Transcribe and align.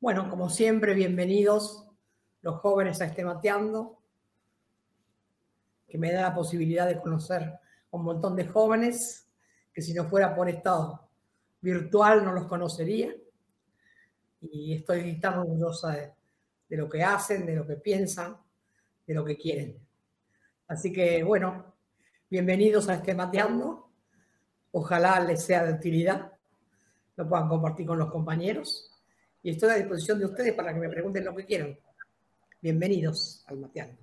Bueno, 0.00 0.30
como 0.30 0.48
siempre, 0.48 0.94
bienvenidos 0.94 1.84
los 2.42 2.60
jóvenes 2.60 3.00
a 3.00 3.06
este 3.06 3.24
mateando, 3.24 3.98
que 5.88 5.98
me 5.98 6.12
da 6.12 6.22
la 6.22 6.34
posibilidad 6.36 6.86
de 6.86 7.00
conocer 7.00 7.42
a 7.42 7.60
un 7.90 8.04
montón 8.04 8.36
de 8.36 8.46
jóvenes 8.46 9.28
que 9.74 9.82
si 9.82 9.92
no 9.94 10.08
fuera 10.08 10.36
por 10.36 10.48
estado 10.48 11.08
virtual 11.60 12.24
no 12.24 12.32
los 12.32 12.46
conocería. 12.46 13.12
Y 14.40 14.76
estoy 14.76 15.18
tan 15.18 15.40
orgullosa 15.40 15.90
de, 15.90 16.12
de 16.68 16.76
lo 16.76 16.88
que 16.88 17.02
hacen, 17.02 17.44
de 17.44 17.56
lo 17.56 17.66
que 17.66 17.74
piensan, 17.74 18.36
de 19.04 19.14
lo 19.14 19.24
que 19.24 19.36
quieren. 19.36 19.84
Así 20.68 20.92
que, 20.92 21.24
bueno, 21.24 21.74
bienvenidos 22.30 22.88
a 22.88 22.94
este 22.94 23.16
mateando. 23.16 23.90
Ojalá 24.70 25.18
les 25.18 25.44
sea 25.44 25.64
de 25.64 25.72
utilidad, 25.72 26.34
lo 27.16 27.28
puedan 27.28 27.48
compartir 27.48 27.84
con 27.84 27.98
los 27.98 28.12
compañeros 28.12 28.87
y 29.48 29.52
estoy 29.52 29.70
a 29.70 29.76
disposición 29.76 30.18
de 30.18 30.26
ustedes 30.26 30.52
para 30.52 30.74
que 30.74 30.78
me 30.78 30.90
pregunten 30.90 31.24
lo 31.24 31.34
que 31.34 31.46
quieran. 31.46 31.74
Bienvenidos 32.60 33.42
al 33.46 33.56
Mateando. 33.56 33.96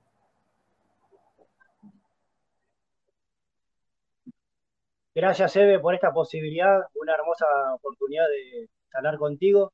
Gracias, 5.13 5.55
Eve, 5.55 5.79
por 5.79 5.93
esta 5.93 6.11
posibilidad, 6.11 6.79
una 6.95 7.13
hermosa 7.13 7.45
oportunidad 7.75 8.25
de 8.27 8.67
hablar 8.91 9.19
contigo. 9.19 9.71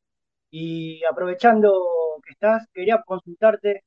Y 0.49 1.01
aprovechando 1.05 1.71
que 2.25 2.33
estás, 2.33 2.67
quería 2.73 3.01
consultarte 3.05 3.85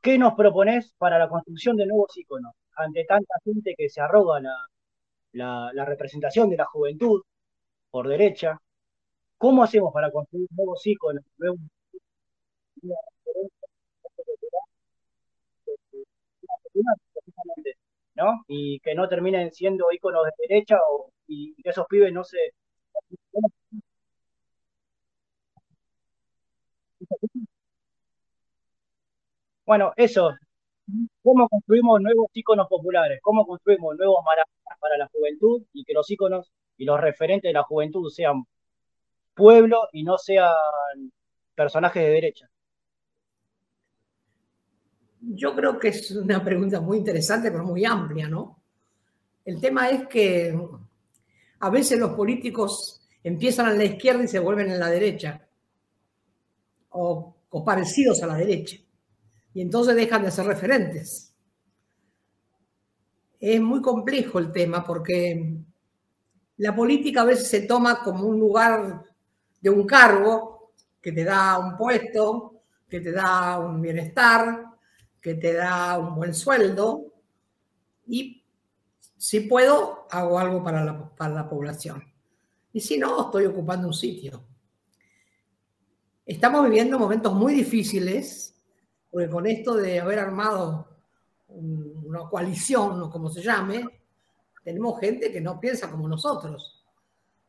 qué 0.00 0.18
nos 0.18 0.34
propones 0.34 0.92
para 0.98 1.16
la 1.16 1.28
construcción 1.28 1.76
de 1.76 1.86
nuevos 1.86 2.10
íconos 2.16 2.54
ante 2.74 3.04
tanta 3.04 3.34
gente 3.44 3.76
que 3.78 3.88
se 3.88 4.00
arroga 4.00 4.40
la 5.32 5.84
representación 5.84 6.50
de 6.50 6.56
la 6.56 6.64
juventud 6.64 7.22
por 7.92 8.08
derecha 8.08 8.60
¿Cómo 9.40 9.62
hacemos 9.64 9.92
para 9.92 10.10
construir 10.12 10.48
nuevos 10.52 10.86
íconos, 10.86 11.24
nuevos 11.38 11.60
¿no? 18.14 18.44
Y 18.48 18.80
que 18.80 18.94
no 18.94 19.08
terminen 19.08 19.50
siendo 19.52 19.90
íconos 19.92 20.24
de 20.26 20.32
derecha 20.48 20.78
o, 20.90 21.10
y 21.26 21.54
que 21.62 21.70
esos 21.70 21.86
pibes 21.88 22.12
no 22.12 22.24
se... 22.24 22.38
Bueno, 29.64 29.92
eso. 29.96 30.34
¿Cómo 31.22 31.48
construimos 31.48 32.00
nuevos 32.00 32.28
íconos 32.34 32.68
populares? 32.68 33.20
¿Cómo 33.22 33.46
construimos 33.46 33.96
nuevos 33.96 34.22
maravillas 34.24 34.78
para 34.80 34.98
la 34.98 35.08
juventud 35.08 35.62
y 35.72 35.84
que 35.84 35.94
los 35.94 36.10
íconos 36.10 36.52
y 36.76 36.84
los 36.84 37.00
referentes 37.00 37.48
de 37.48 37.54
la 37.54 37.62
juventud 37.62 38.10
sean 38.10 38.44
pueblo 39.34 39.88
y 39.92 40.02
no 40.02 40.18
sean 40.18 40.52
personajes 41.54 42.02
de 42.02 42.10
derecha? 42.10 42.50
Yo 45.20 45.54
creo 45.54 45.78
que 45.78 45.88
es 45.88 46.10
una 46.12 46.42
pregunta 46.42 46.80
muy 46.80 46.98
interesante, 46.98 47.50
pero 47.50 47.64
muy 47.64 47.84
amplia, 47.84 48.26
¿no? 48.28 48.62
El 49.44 49.60
tema 49.60 49.90
es 49.90 50.08
que 50.08 50.58
a 51.60 51.70
veces 51.70 51.98
los 51.98 52.14
políticos 52.14 53.06
empiezan 53.22 53.70
en 53.70 53.78
la 53.78 53.84
izquierda 53.84 54.24
y 54.24 54.28
se 54.28 54.38
vuelven 54.38 54.70
en 54.70 54.80
la 54.80 54.88
derecha, 54.88 55.46
o, 56.90 57.36
o 57.50 57.64
parecidos 57.64 58.22
a 58.22 58.26
la 58.26 58.36
derecha, 58.36 58.76
y 59.52 59.60
entonces 59.60 59.94
dejan 59.94 60.24
de 60.24 60.30
ser 60.30 60.46
referentes. 60.46 61.34
Es 63.38 63.60
muy 63.60 63.80
complejo 63.82 64.38
el 64.38 64.52
tema 64.52 64.84
porque 64.84 65.56
la 66.58 66.74
política 66.74 67.22
a 67.22 67.26
veces 67.26 67.48
se 67.48 67.62
toma 67.62 68.02
como 68.02 68.26
un 68.26 68.38
lugar 68.38 69.02
de 69.60 69.70
un 69.70 69.86
cargo 69.86 70.72
que 71.00 71.12
te 71.12 71.24
da 71.24 71.58
un 71.58 71.76
puesto, 71.76 72.62
que 72.88 73.00
te 73.00 73.12
da 73.12 73.58
un 73.58 73.80
bienestar, 73.80 74.66
que 75.20 75.34
te 75.34 75.54
da 75.54 75.98
un 75.98 76.14
buen 76.14 76.34
sueldo 76.34 77.12
y 78.06 78.44
si 79.16 79.40
puedo, 79.40 80.06
hago 80.10 80.38
algo 80.38 80.64
para 80.64 80.84
la, 80.84 81.10
para 81.14 81.34
la 81.34 81.48
población. 81.48 82.02
Y 82.72 82.80
si 82.80 82.98
no, 82.98 83.26
estoy 83.26 83.46
ocupando 83.46 83.86
un 83.86 83.94
sitio. 83.94 84.42
Estamos 86.24 86.64
viviendo 86.64 86.98
momentos 86.98 87.34
muy 87.34 87.54
difíciles, 87.54 88.58
porque 89.10 89.28
con 89.28 89.46
esto 89.46 89.74
de 89.74 90.00
haber 90.00 90.20
armado 90.20 90.88
una 91.48 92.28
coalición, 92.28 93.02
o 93.02 93.10
como 93.10 93.28
se 93.28 93.42
llame, 93.42 93.84
tenemos 94.64 94.98
gente 95.00 95.30
que 95.30 95.40
no 95.40 95.60
piensa 95.60 95.90
como 95.90 96.08
nosotros. 96.08 96.79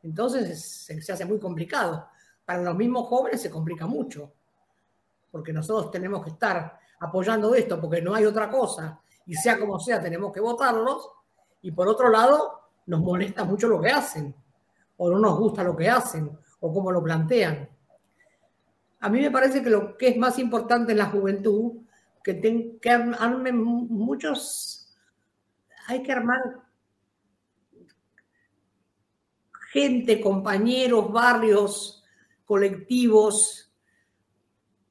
Entonces 0.03 0.61
se, 0.61 1.11
hace 1.11 1.25
muy 1.25 1.39
complicado. 1.39 2.07
Para 2.45 2.61
los 2.61 2.75
mismos 2.75 3.07
jóvenes 3.07 3.41
se 3.41 3.49
complica 3.49 3.85
mucho, 3.85 4.33
porque 5.31 5.53
nosotros 5.53 5.91
tenemos 5.91 6.23
que 6.23 6.31
estar 6.31 6.79
apoyando 6.99 7.55
esto, 7.55 7.79
porque 7.79 8.01
no 8.01 8.13
hay 8.13 8.25
otra 8.25 8.49
cosa, 8.49 8.99
y 9.25 9.35
sea 9.35 9.59
como 9.59 9.79
sea, 9.79 10.01
tenemos 10.01 10.33
que 10.33 10.39
votarlos, 10.39 11.09
y 11.61 11.71
por 11.71 11.87
otro 11.87 12.09
lado, 12.09 12.69
nos 12.87 13.01
molesta 13.01 13.43
mucho 13.43 13.67
lo 13.67 13.79
que 13.79 13.89
hacen, 13.89 14.35
o 14.97 15.09
no 15.09 15.19
nos 15.19 15.37
gusta 15.37 15.63
lo 15.63 15.75
que 15.75 15.89
hacen, 15.89 16.37
o 16.59 16.73
cómo 16.73 16.91
lo 16.91 17.01
plantean. 17.01 17.69
A 18.99 19.09
mí 19.09 19.19
me 19.19 19.31
parece 19.31 19.63
que 19.63 19.69
lo 19.69 19.97
que 19.97 20.09
es 20.09 20.17
más 20.17 20.37
importante 20.39 20.91
en 20.91 20.97
la 20.97 21.05
juventud, 21.05 21.81
que, 22.23 22.79
que 22.79 22.89
armen 22.89 23.63
muchos, 23.63 24.95
hay 25.87 26.03
que 26.03 26.11
armar 26.11 26.39
gente, 29.71 30.19
compañeros, 30.19 31.11
barrios, 31.11 32.03
colectivos, 32.43 33.71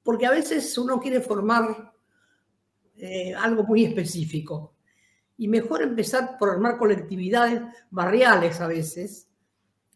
porque 0.02 0.24
a 0.24 0.30
veces 0.30 0.76
uno 0.78 0.98
quiere 0.98 1.20
formar 1.20 1.92
eh, 2.96 3.34
algo 3.34 3.64
muy 3.64 3.84
específico. 3.84 4.74
Y 5.36 5.48
mejor 5.48 5.82
empezar 5.82 6.36
por 6.38 6.50
armar 6.50 6.78
colectividades 6.78 7.62
barriales 7.90 8.60
a 8.60 8.66
veces 8.66 9.28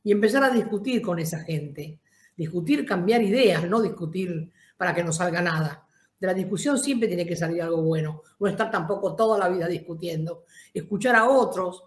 y 0.02 0.12
empezar 0.12 0.44
a 0.44 0.50
discutir 0.50 1.00
con 1.00 1.18
esa 1.18 1.40
gente. 1.40 2.00
Discutir, 2.36 2.84
cambiar 2.84 3.22
ideas, 3.22 3.66
no 3.68 3.80
discutir 3.80 4.52
para 4.76 4.94
que 4.94 5.02
no 5.04 5.12
salga 5.12 5.40
nada. 5.40 5.86
De 6.20 6.26
la 6.26 6.34
discusión 6.34 6.78
siempre 6.78 7.08
tiene 7.08 7.26
que 7.26 7.36
salir 7.36 7.62
algo 7.62 7.82
bueno. 7.82 8.22
No 8.38 8.48
estar 8.48 8.70
tampoco 8.70 9.16
toda 9.16 9.38
la 9.38 9.48
vida 9.48 9.66
discutiendo. 9.66 10.44
Escuchar 10.72 11.16
a 11.16 11.28
otros, 11.28 11.84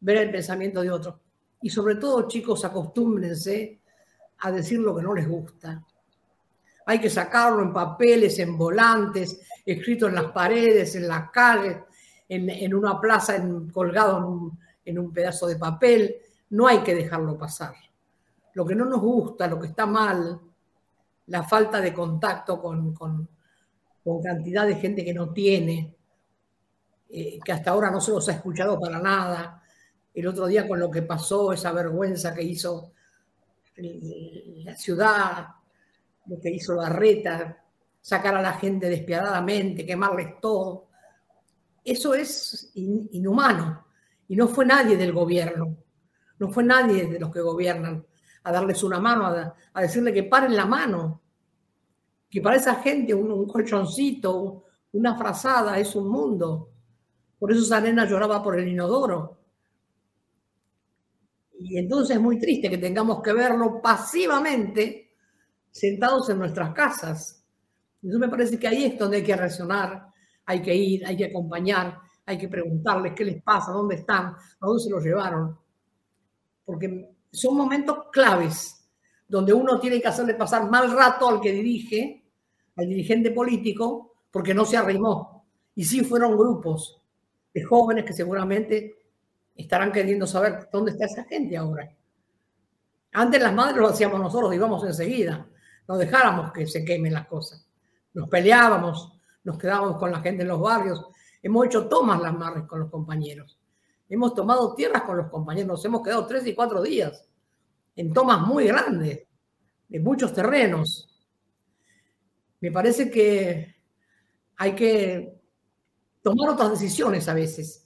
ver 0.00 0.16
el 0.16 0.30
pensamiento 0.32 0.82
de 0.82 0.90
otros. 0.90 1.14
Y 1.62 1.70
sobre 1.70 1.96
todo, 1.96 2.26
chicos, 2.26 2.64
acostúmbrense 2.64 3.80
a 4.38 4.50
decir 4.50 4.78
lo 4.78 4.96
que 4.96 5.02
no 5.02 5.14
les 5.14 5.28
gusta. 5.28 5.82
Hay 6.86 6.98
que 6.98 7.10
sacarlo 7.10 7.62
en 7.62 7.72
papeles, 7.72 8.38
en 8.38 8.56
volantes, 8.56 9.40
escrito 9.64 10.08
en 10.08 10.14
las 10.14 10.32
paredes, 10.32 10.94
en 10.96 11.06
las 11.06 11.30
calles, 11.30 11.76
en, 12.28 12.74
una 12.74 13.00
plaza, 13.00 13.36
colgado 13.72 14.52
en 14.84 14.98
un, 14.98 15.12
pedazo 15.12 15.46
de 15.46 15.56
papel. 15.56 16.16
No 16.50 16.66
hay 16.66 16.78
que 16.78 16.94
dejarlo 16.94 17.36
pasar. 17.36 17.74
Lo 18.54 18.64
que 18.64 18.74
no 18.74 18.86
nos 18.86 19.00
gusta, 19.00 19.46
lo 19.46 19.60
que 19.60 19.68
está 19.68 19.86
mal, 19.86 20.40
la 21.26 21.42
falta 21.42 21.80
de 21.80 21.92
contacto 21.92 22.60
con, 22.60 22.94
con, 22.94 23.28
cantidad 24.22 24.66
de 24.66 24.74
gente 24.74 25.04
que 25.04 25.14
no 25.14 25.32
tiene, 25.32 25.94
eh, 27.10 27.38
que 27.44 27.52
hasta 27.52 27.70
ahora 27.70 27.90
no 27.90 28.00
se 28.00 28.10
los 28.10 28.28
ha 28.28 28.32
escuchado 28.32 28.80
para 28.80 28.98
nada, 28.98 29.59
el 30.14 30.26
otro 30.26 30.46
día 30.46 30.66
con 30.66 30.80
lo 30.80 30.90
que 30.90 31.02
pasó, 31.02 31.52
esa 31.52 31.72
vergüenza 31.72 32.34
que 32.34 32.42
hizo 32.42 32.92
la 33.76 34.76
ciudad, 34.76 35.46
lo 36.26 36.40
que 36.40 36.50
hizo 36.50 36.74
la 36.74 36.88
reta, 36.88 37.64
sacar 38.00 38.34
a 38.34 38.42
la 38.42 38.54
gente 38.54 38.88
despiadadamente, 38.88 39.86
quemarles 39.86 40.40
todo. 40.40 40.88
Eso 41.84 42.14
es 42.14 42.70
inhumano. 42.74 43.86
Y 44.28 44.36
no 44.36 44.48
fue 44.48 44.64
nadie 44.64 44.96
del 44.96 45.12
gobierno, 45.12 45.76
no 46.38 46.50
fue 46.50 46.62
nadie 46.62 47.06
de 47.06 47.18
los 47.18 47.32
que 47.32 47.40
gobiernan 47.40 48.04
a 48.44 48.52
darles 48.52 48.82
una 48.82 49.00
mano, 49.00 49.26
a, 49.26 49.80
decirle 49.80 50.12
que 50.12 50.22
paren 50.22 50.56
la 50.56 50.66
mano, 50.66 51.20
que 52.28 52.40
para 52.40 52.56
esa 52.56 52.76
gente 52.76 53.12
un, 53.12 53.46
colchoncito, 53.46 54.64
una 54.92 55.16
frazada 55.16 55.78
es 55.78 55.94
un 55.96 56.08
mundo. 56.08 56.70
Por 57.38 57.50
eso 57.50 57.62
esa 57.62 57.80
nena 57.80 58.06
lloraba 58.06 58.42
por 58.42 58.58
el 58.58 58.68
inodoro 58.68 59.39
y 61.62 61.76
entonces 61.76 62.16
es 62.16 62.22
muy 62.22 62.38
triste 62.38 62.70
que 62.70 62.78
tengamos 62.78 63.22
que 63.22 63.34
verlo 63.34 63.82
pasivamente 63.82 65.10
sentados 65.70 66.30
en 66.30 66.38
nuestras 66.38 66.72
casas. 66.72 67.44
Entonces 68.02 68.20
me 68.20 68.28
parece 68.30 68.58
que 68.58 68.66
ahí 68.66 68.84
es 68.86 68.98
donde 68.98 69.18
hay 69.18 69.22
que 69.22 69.36
reaccionar, 69.36 70.06
hay 70.46 70.62
que 70.62 70.74
ir, 70.74 71.04
hay 71.04 71.18
que 71.18 71.26
acompañar, 71.26 71.98
hay 72.24 72.38
que 72.38 72.48
preguntarles 72.48 73.12
qué 73.14 73.26
les 73.26 73.42
pasa, 73.42 73.72
dónde 73.72 73.96
están, 73.96 74.28
a 74.28 74.66
dónde 74.66 74.82
se 74.82 74.90
los 74.90 75.04
llevaron. 75.04 75.58
Porque 76.64 77.14
son 77.30 77.56
momentos 77.56 78.06
claves 78.10 78.88
donde 79.28 79.52
uno 79.52 79.78
tiene 79.78 80.00
que 80.00 80.08
hacerle 80.08 80.34
pasar 80.34 80.68
mal 80.70 80.90
rato 80.90 81.28
al 81.28 81.42
que 81.42 81.52
dirige, 81.52 82.24
al 82.76 82.88
dirigente 82.88 83.32
político, 83.32 84.24
porque 84.30 84.54
no 84.54 84.64
se 84.64 84.78
arrimó. 84.78 85.44
Y 85.74 85.84
sí 85.84 86.00
fueron 86.04 86.38
grupos 86.38 87.02
de 87.52 87.62
jóvenes 87.62 88.06
que 88.06 88.14
seguramente 88.14 88.99
estarán 89.62 89.92
queriendo 89.92 90.26
saber 90.26 90.68
dónde 90.72 90.92
está 90.92 91.06
esa 91.06 91.24
gente 91.24 91.56
ahora. 91.56 91.90
Antes 93.12 93.42
las 93.42 93.52
madres 93.52 93.78
lo 93.78 93.88
hacíamos 93.88 94.20
nosotros, 94.20 94.54
íbamos 94.54 94.84
enseguida. 94.84 95.46
no 95.88 95.96
dejáramos 95.96 96.52
que 96.52 96.66
se 96.66 96.84
quemen 96.84 97.12
las 97.12 97.26
cosas. 97.26 97.66
Nos 98.14 98.28
peleábamos, 98.28 99.12
nos 99.42 99.58
quedábamos 99.58 99.96
con 99.98 100.12
la 100.12 100.20
gente 100.20 100.42
en 100.42 100.48
los 100.48 100.60
barrios. 100.60 101.04
Hemos 101.42 101.66
hecho 101.66 101.88
tomas 101.88 102.20
las 102.20 102.32
marres 102.32 102.64
con 102.64 102.80
los 102.80 102.90
compañeros. 102.90 103.58
Hemos 104.08 104.34
tomado 104.34 104.74
tierras 104.74 105.02
con 105.02 105.16
los 105.16 105.28
compañeros. 105.28 105.68
Nos 105.68 105.84
hemos 105.84 106.02
quedado 106.02 106.26
tres 106.26 106.46
y 106.46 106.54
cuatro 106.54 106.82
días 106.82 107.26
en 107.96 108.12
tomas 108.12 108.40
muy 108.46 108.66
grandes, 108.66 109.26
de 109.88 110.00
muchos 110.00 110.32
terrenos. 110.32 111.08
Me 112.60 112.70
parece 112.70 113.10
que 113.10 113.76
hay 114.56 114.74
que 114.74 115.40
tomar 116.22 116.50
otras 116.50 116.70
decisiones 116.70 117.28
a 117.28 117.34
veces, 117.34 117.79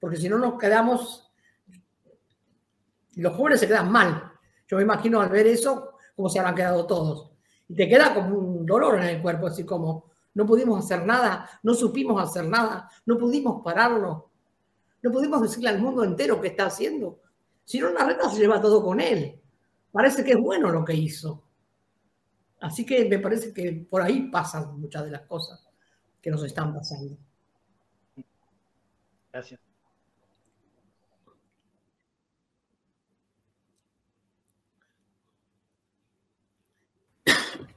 porque 0.00 0.16
si 0.16 0.28
no 0.28 0.38
nos 0.38 0.58
quedamos, 0.58 1.30
los 3.16 3.36
jóvenes 3.36 3.60
se 3.60 3.68
quedan 3.68 3.92
mal. 3.92 4.32
Yo 4.66 4.78
me 4.78 4.82
imagino 4.82 5.20
al 5.20 5.28
ver 5.28 5.46
eso, 5.46 5.94
cómo 6.16 6.28
se 6.28 6.38
habrán 6.38 6.54
quedado 6.54 6.86
todos. 6.86 7.30
Y 7.68 7.74
te 7.74 7.88
queda 7.88 8.14
como 8.14 8.36
un 8.36 8.66
dolor 8.66 8.96
en 8.96 9.04
el 9.04 9.22
cuerpo, 9.22 9.46
así 9.46 9.64
como 9.64 10.10
no 10.34 10.46
pudimos 10.46 10.84
hacer 10.84 11.04
nada, 11.04 11.48
no 11.62 11.74
supimos 11.74 12.22
hacer 12.22 12.46
nada, 12.46 12.90
no 13.04 13.18
pudimos 13.18 13.62
pararlo, 13.62 14.30
no 15.02 15.10
pudimos 15.10 15.42
decirle 15.42 15.68
al 15.68 15.80
mundo 15.80 16.02
entero 16.02 16.40
qué 16.40 16.48
está 16.48 16.66
haciendo. 16.66 17.20
Si 17.64 17.78
no, 17.78 17.90
la 17.90 18.04
reta 18.04 18.28
se 18.30 18.38
lleva 18.38 18.60
todo 18.60 18.82
con 18.82 19.00
él. 19.00 19.40
Parece 19.92 20.24
que 20.24 20.32
es 20.32 20.38
bueno 20.38 20.70
lo 20.70 20.84
que 20.84 20.94
hizo. 20.94 21.44
Así 22.60 22.84
que 22.84 23.04
me 23.06 23.18
parece 23.18 23.52
que 23.52 23.86
por 23.88 24.02
ahí 24.02 24.30
pasan 24.30 24.78
muchas 24.80 25.04
de 25.04 25.10
las 25.10 25.22
cosas 25.22 25.66
que 26.20 26.30
nos 26.30 26.44
están 26.44 26.74
pasando. 26.74 27.16
Gracias. 29.32 29.69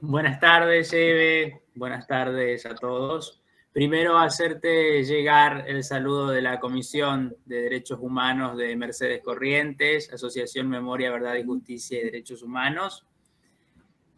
Buenas 0.06 0.38
tardes, 0.38 0.92
Eve. 0.92 1.62
Buenas 1.74 2.06
tardes 2.06 2.66
a 2.66 2.74
todos. 2.74 3.40
Primero, 3.72 4.18
hacerte 4.18 5.02
llegar 5.02 5.64
el 5.66 5.82
saludo 5.82 6.28
de 6.28 6.42
la 6.42 6.60
Comisión 6.60 7.34
de 7.46 7.62
Derechos 7.62 8.00
Humanos 8.00 8.58
de 8.58 8.76
Mercedes 8.76 9.22
Corrientes, 9.22 10.12
Asociación 10.12 10.68
Memoria, 10.68 11.10
Verdad 11.10 11.36
y 11.36 11.44
Justicia 11.44 11.98
y 11.98 12.04
Derechos 12.04 12.42
Humanos. 12.42 13.06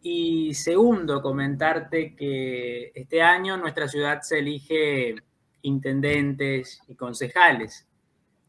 Y 0.01 0.53
segundo, 0.55 1.21
comentarte 1.21 2.13
que 2.17 2.91
este 2.93 3.21
año 3.21 3.55
nuestra 3.55 3.87
ciudad 3.87 4.19
se 4.23 4.39
elige 4.39 5.15
intendentes 5.61 6.81
y 6.89 6.95
concejales. 6.95 7.87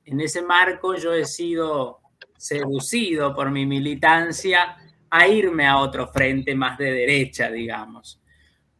En 0.06 0.20
ese 0.20 0.42
marco 0.42 0.96
yo 0.96 1.14
he 1.14 1.24
sido 1.24 2.00
seducido 2.36 3.32
por 3.32 3.52
mi 3.52 3.64
militancia 3.64 4.76
a 5.10 5.26
irme 5.26 5.66
a 5.66 5.78
otro 5.78 6.08
frente 6.08 6.54
más 6.54 6.78
de 6.78 6.92
derecha, 6.92 7.50
digamos. 7.50 8.20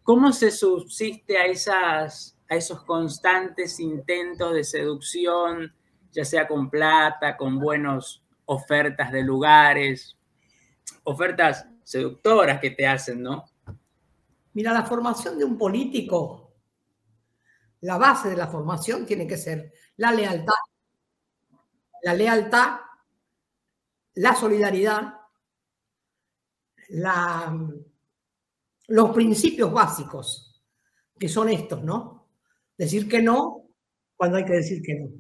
¿Cómo 0.03 0.33
se 0.33 0.51
subsiste 0.51 1.37
a, 1.39 1.47
esas, 1.47 2.37
a 2.49 2.57
esos 2.57 2.83
constantes 2.85 3.79
intentos 3.81 4.55
de 4.55 4.65
seducción, 4.65 5.75
ya 6.13 6.25
sea 6.25 6.49
con 6.49 6.71
plata, 6.71 7.37
con 7.37 7.59
buenas 7.59 8.23
ofertas 8.47 9.13
de 9.13 9.23
lugares, 9.23 10.17
ofertas 11.05 11.67
seductoras 11.85 12.61
que 12.61 12.71
te 12.71 12.87
hacen, 12.87 13.23
¿no? 13.23 13.45
Mira, 14.55 14.73
la 14.73 14.85
formación 14.85 15.39
de 15.39 15.45
un 15.45 15.59
político 15.59 16.49
la 17.81 17.97
base 17.97 18.31
de 18.31 18.37
la 18.37 18.49
formación 18.49 19.07
tiene 19.07 19.27
que 19.27 19.37
ser 19.37 19.73
la 19.97 20.11
lealtad, 20.11 20.55
la 22.03 22.15
lealtad, 22.15 22.81
la 24.15 24.35
solidaridad, 24.35 25.18
los 28.89 29.11
principios 29.15 29.73
básicos, 29.73 30.63
que 31.19 31.29
son 31.29 31.49
estos, 31.49 31.83
¿no? 31.83 32.29
Decir 32.77 33.09
que 33.09 33.23
no 33.23 33.67
cuando 34.17 34.37
hay 34.37 34.45
que 34.45 34.55
decir 34.55 34.83
que 34.83 34.95
no. 34.95 35.11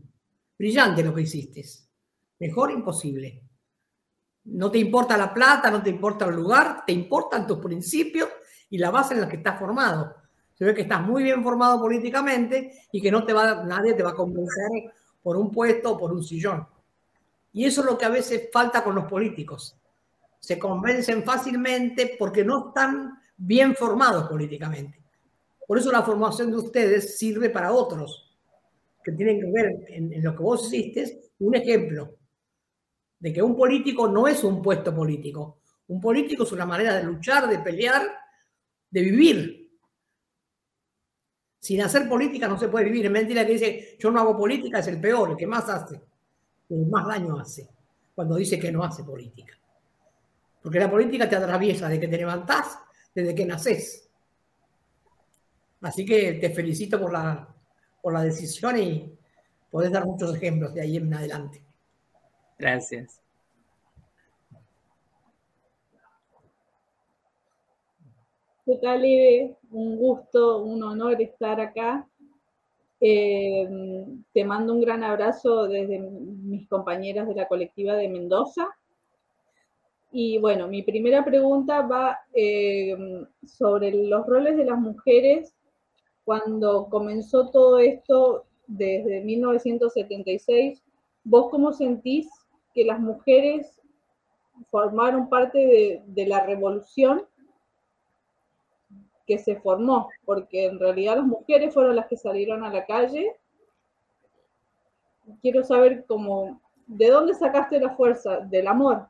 Brillante 0.58 1.04
lo 1.04 1.14
que 1.14 1.22
hiciste. 1.22 1.64
Mejor 2.40 2.72
imposible. 2.72 3.42
No 4.44 4.70
te 4.70 4.78
importa 4.78 5.16
la 5.16 5.32
plata, 5.32 5.70
no 5.70 5.82
te 5.82 5.90
importa 5.90 6.26
el 6.26 6.34
lugar, 6.34 6.84
te 6.86 6.92
importan 6.92 7.46
tus 7.46 7.58
principios 7.58 8.28
y 8.70 8.78
la 8.78 8.90
base 8.90 9.14
en 9.14 9.20
la 9.20 9.28
que 9.28 9.36
estás 9.36 9.58
formado 9.58 10.16
se 10.58 10.64
ve 10.64 10.74
que 10.74 10.82
estás 10.82 11.00
muy 11.02 11.22
bien 11.22 11.44
formado 11.44 11.80
políticamente 11.80 12.72
y 12.90 13.00
que 13.00 13.12
no 13.12 13.24
te 13.24 13.32
va, 13.32 13.62
nadie 13.64 13.94
te 13.94 14.02
va 14.02 14.10
a 14.10 14.14
convencer 14.14 14.92
por 15.22 15.36
un 15.36 15.52
puesto 15.52 15.92
o 15.92 15.98
por 15.98 16.12
un 16.12 16.24
sillón. 16.24 16.66
Y 17.52 17.64
eso 17.64 17.82
es 17.82 17.86
lo 17.86 17.96
que 17.96 18.04
a 18.04 18.08
veces 18.08 18.48
falta 18.52 18.82
con 18.82 18.96
los 18.96 19.04
políticos. 19.04 19.78
Se 20.38 20.58
convencen 20.58 21.24
fácilmente 21.24 22.16
porque 22.18 22.44
no 22.44 22.68
están 22.68 23.18
bien 23.36 23.74
formados 23.74 24.28
políticamente. 24.28 25.02
Por 25.66 25.78
eso 25.78 25.92
la 25.92 26.02
formación 26.02 26.50
de 26.50 26.56
ustedes 26.56 27.18
sirve 27.18 27.50
para 27.50 27.72
otros 27.72 28.36
que 29.04 29.12
tienen 29.12 29.40
que 29.40 29.50
ver 29.50 29.84
en, 29.88 30.12
en 30.12 30.22
lo 30.22 30.34
que 30.34 30.42
vos 30.42 30.72
hiciste 30.72 31.32
un 31.40 31.54
ejemplo 31.54 32.16
de 33.18 33.32
que 33.32 33.42
un 33.42 33.56
político 33.56 34.08
no 34.08 34.26
es 34.28 34.44
un 34.44 34.62
puesto 34.62 34.94
político. 34.94 35.58
Un 35.88 36.00
político 36.00 36.44
es 36.44 36.52
una 36.52 36.66
manera 36.66 36.96
de 36.96 37.04
luchar, 37.04 37.48
de 37.48 37.58
pelear, 37.58 38.02
de 38.90 39.00
vivir 39.00 39.68
sin 41.60 41.82
hacer 41.82 42.08
política 42.08 42.48
no 42.48 42.58
se 42.58 42.68
puede 42.68 42.86
vivir. 42.86 43.06
Es 43.06 43.12
mentira 43.12 43.44
que 43.44 43.52
dice, 43.52 43.96
yo 43.98 44.10
no 44.10 44.20
hago 44.20 44.36
política, 44.36 44.78
es 44.78 44.86
el 44.86 45.00
peor, 45.00 45.30
el 45.30 45.36
que 45.36 45.46
más 45.46 45.68
hace, 45.68 46.00
el 46.70 46.86
más 46.86 47.06
daño 47.06 47.38
hace, 47.38 47.68
cuando 48.14 48.36
dice 48.36 48.58
que 48.58 48.72
no 48.72 48.84
hace 48.84 49.04
política. 49.04 49.54
Porque 50.62 50.78
la 50.78 50.90
política 50.90 51.28
te 51.28 51.36
atraviesa 51.36 51.88
desde 51.88 52.00
que 52.00 52.08
te 52.08 52.16
levantás, 52.18 52.78
desde 53.14 53.34
que 53.34 53.46
naces. 53.46 54.10
Así 55.80 56.04
que 56.04 56.34
te 56.34 56.50
felicito 56.50 57.00
por 57.00 57.12
la, 57.12 57.48
por 58.02 58.12
la 58.12 58.22
decisión 58.22 58.78
y 58.78 59.12
podés 59.70 59.92
dar 59.92 60.04
muchos 60.04 60.34
ejemplos 60.34 60.74
de 60.74 60.80
ahí 60.80 60.96
en 60.96 61.14
adelante. 61.14 61.62
Gracias. 62.58 63.22
¿Qué 68.68 68.76
tal, 68.82 69.02
Un 69.70 69.96
gusto, 69.96 70.62
un 70.62 70.82
honor 70.82 71.22
estar 71.22 71.58
acá. 71.58 72.06
Eh, 73.00 73.66
te 74.34 74.44
mando 74.44 74.74
un 74.74 74.80
gran 74.80 75.04
abrazo 75.04 75.68
desde 75.68 76.00
mis 76.00 76.68
compañeras 76.68 77.28
de 77.28 77.34
la 77.34 77.48
colectiva 77.48 77.94
de 77.94 78.08
Mendoza. 78.08 78.68
Y 80.10 80.38
bueno, 80.38 80.68
mi 80.68 80.82
primera 80.82 81.24
pregunta 81.24 81.82
va 81.82 82.18
eh, 82.32 82.96
sobre 83.44 83.90
los 84.08 84.26
roles 84.26 84.56
de 84.56 84.64
las 84.64 84.78
mujeres 84.78 85.54
cuando 86.24 86.88
comenzó 86.88 87.50
todo 87.50 87.78
esto 87.78 88.46
desde 88.66 89.20
1976. 89.20 90.82
¿Vos 91.24 91.50
cómo 91.50 91.72
sentís 91.72 92.28
que 92.74 92.84
las 92.84 93.00
mujeres 93.00 93.80
formaron 94.70 95.28
parte 95.28 95.58
de, 95.58 96.02
de 96.06 96.26
la 96.26 96.44
revolución 96.44 97.22
que 99.28 99.38
se 99.38 99.56
formó, 99.56 100.08
porque 100.24 100.64
en 100.64 100.80
realidad 100.80 101.16
las 101.16 101.26
mujeres 101.26 101.74
fueron 101.74 101.94
las 101.94 102.06
que 102.06 102.16
salieron 102.16 102.64
a 102.64 102.72
la 102.72 102.86
calle. 102.86 103.36
Quiero 105.42 105.62
saber 105.62 106.06
cómo, 106.06 106.62
¿de 106.86 107.10
dónde 107.10 107.34
sacaste 107.34 107.78
la 107.78 107.94
fuerza? 107.94 108.40
Del 108.40 108.66
amor. 108.66 109.06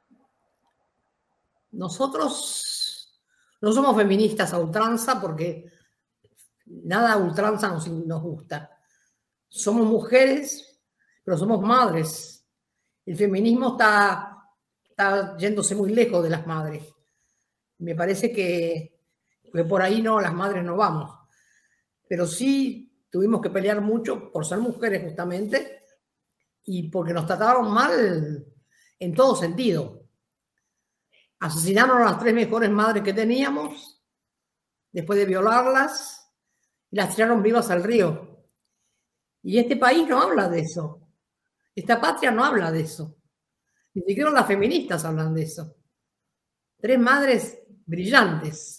Nosotros 1.72 3.20
no 3.60 3.72
somos 3.72 3.96
feministas 3.96 4.52
a 4.52 4.58
ultranza 4.58 5.20
porque 5.20 5.70
nada 6.66 7.12
a 7.12 7.16
ultranza 7.16 7.68
nos, 7.68 8.22
gusta. 8.22 8.70
Somos 9.48 9.86
mujeres, 9.86 10.80
pero 11.24 11.36
somos 11.36 11.60
madres. 11.60 12.46
El 13.04 13.16
feminismo 13.16 13.72
está, 13.72 14.38
está 14.82 15.36
yéndose 15.36 15.74
muy 15.74 15.94
lejos 15.94 16.22
de 16.22 16.30
las 16.30 16.46
madres. 16.46 16.84
Me 17.78 17.94
parece 17.94 18.32
que 18.32 18.98
porque 19.50 19.64
por 19.64 19.82
ahí 19.82 20.02
no, 20.02 20.20
las 20.20 20.34
madres 20.34 20.64
no 20.64 20.76
vamos. 20.76 21.10
Pero 22.08 22.26
sí 22.26 22.92
tuvimos 23.10 23.40
que 23.40 23.50
pelear 23.50 23.80
mucho 23.80 24.30
por 24.30 24.44
ser 24.44 24.58
mujeres 24.58 25.02
justamente 25.04 25.84
y 26.64 26.90
porque 26.90 27.14
nos 27.14 27.26
trataron 27.26 27.70
mal 27.72 28.46
en 28.98 29.14
todo 29.14 29.34
sentido. 29.34 30.07
Asesinaron 31.40 32.02
a 32.02 32.06
las 32.06 32.18
tres 32.18 32.34
mejores 32.34 32.70
madres 32.70 33.02
que 33.02 33.12
teníamos 33.12 34.02
después 34.90 35.18
de 35.18 35.26
violarlas 35.26 36.32
y 36.90 36.96
las 36.96 37.14
tiraron 37.14 37.42
vivas 37.42 37.70
al 37.70 37.84
río. 37.84 38.44
Y 39.42 39.58
este 39.58 39.76
país 39.76 40.06
no 40.08 40.20
habla 40.20 40.48
de 40.48 40.60
eso. 40.60 41.08
Esta 41.74 42.00
patria 42.00 42.30
no 42.30 42.44
habla 42.44 42.72
de 42.72 42.80
eso. 42.80 43.16
Ni 43.94 44.02
siquiera 44.02 44.30
las 44.30 44.46
feministas 44.46 45.04
hablan 45.04 45.34
de 45.34 45.42
eso. 45.42 45.76
Tres 46.80 46.98
madres 46.98 47.58
brillantes 47.86 48.78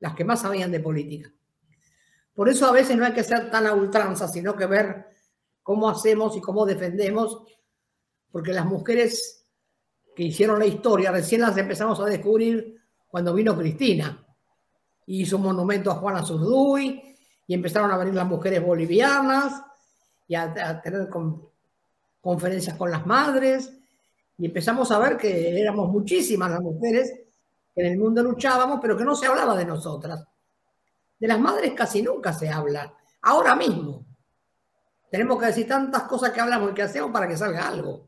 las 0.00 0.14
que 0.14 0.24
más 0.24 0.40
sabían 0.40 0.72
de 0.72 0.80
política. 0.80 1.32
Por 2.34 2.48
eso 2.48 2.66
a 2.66 2.72
veces 2.72 2.96
no 2.96 3.04
hay 3.04 3.12
que 3.12 3.22
ser 3.22 3.50
tan 3.50 3.66
a 3.66 3.74
ultranza, 3.74 4.26
sino 4.26 4.56
que 4.56 4.66
ver 4.66 5.06
cómo 5.62 5.88
hacemos 5.88 6.36
y 6.36 6.40
cómo 6.40 6.64
defendemos, 6.64 7.44
porque 8.30 8.52
las 8.52 8.64
mujeres 8.64 9.39
que 10.20 10.26
hicieron 10.26 10.58
la 10.58 10.66
historia 10.66 11.10
recién 11.10 11.40
las 11.40 11.56
empezamos 11.56 11.98
a 11.98 12.04
descubrir 12.04 12.78
cuando 13.08 13.32
vino 13.32 13.56
Cristina. 13.56 14.22
y 15.06 15.22
hizo 15.22 15.38
un 15.38 15.44
monumento 15.44 15.90
a 15.90 15.94
Juana 15.94 16.22
Zurduy, 16.22 17.16
y 17.46 17.54
empezaron 17.54 17.90
a 17.90 17.96
venir 17.96 18.12
las 18.12 18.26
mujeres 18.26 18.62
bolivianas, 18.62 19.62
y 20.28 20.34
a, 20.34 20.82
tener 20.82 21.08
conferencias 22.20 22.76
con 22.76 22.90
las 22.90 23.06
madres, 23.06 23.72
y 24.36 24.44
empezamos 24.44 24.90
a 24.90 24.98
ver 24.98 25.16
que 25.16 25.58
éramos 25.58 25.88
muchísimas 25.88 26.50
las 26.50 26.60
mujeres 26.60 27.14
que 27.74 27.80
en 27.80 27.92
el 27.92 27.98
mundo 27.98 28.22
luchábamos, 28.22 28.78
pero 28.78 28.98
que 28.98 29.04
no 29.04 29.14
se 29.14 29.26
hablaba 29.26 29.56
de 29.56 29.64
nosotras. 29.64 30.22
De 31.18 31.28
las 31.28 31.40
madres 31.40 31.72
casi 31.74 32.02
nunca 32.02 32.34
se 32.34 32.50
habla, 32.50 32.92
ahora 33.22 33.56
mismo. 33.56 34.04
Tenemos 35.10 35.40
que 35.40 35.46
decir 35.46 35.66
tantas 35.66 36.02
cosas 36.02 36.30
que 36.32 36.42
hablamos 36.42 36.72
y 36.72 36.74
que 36.74 36.82
hacemos 36.82 37.10
para 37.10 37.26
que 37.26 37.38
salga 37.38 37.66
algo. 37.66 38.06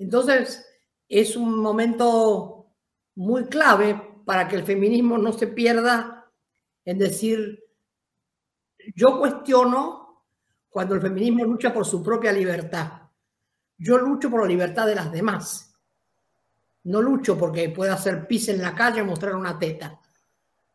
Entonces, 0.00 0.66
es 1.12 1.36
un 1.36 1.58
momento 1.58 2.72
muy 3.16 3.44
clave 3.44 4.00
para 4.24 4.48
que 4.48 4.56
el 4.56 4.64
feminismo 4.64 5.18
no 5.18 5.30
se 5.34 5.46
pierda 5.46 6.30
en 6.86 6.96
decir, 6.96 7.62
yo 8.96 9.18
cuestiono 9.18 10.24
cuando 10.70 10.94
el 10.94 11.02
feminismo 11.02 11.44
lucha 11.44 11.70
por 11.70 11.84
su 11.84 12.02
propia 12.02 12.32
libertad. 12.32 13.02
Yo 13.76 13.98
lucho 13.98 14.30
por 14.30 14.40
la 14.40 14.48
libertad 14.48 14.86
de 14.86 14.94
las 14.94 15.12
demás. 15.12 15.74
No 16.84 17.02
lucho 17.02 17.36
porque 17.36 17.68
pueda 17.68 17.92
hacer 17.92 18.26
pis 18.26 18.48
en 18.48 18.62
la 18.62 18.74
calle 18.74 19.02
y 19.02 19.04
mostrar 19.04 19.34
una 19.34 19.58
teta. 19.58 20.00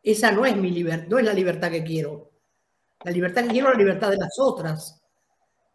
Esa 0.00 0.30
no 0.30 0.46
es 0.46 0.56
mi 0.56 0.70
libertad, 0.70 1.08
no 1.08 1.18
es 1.18 1.24
la 1.24 1.32
libertad 1.32 1.68
que 1.68 1.82
quiero. 1.82 2.30
La 3.02 3.10
libertad 3.10 3.42
que 3.42 3.48
quiero 3.50 3.70
es 3.70 3.74
la 3.74 3.78
libertad 3.78 4.10
de 4.10 4.18
las 4.18 4.38
otras. 4.38 4.97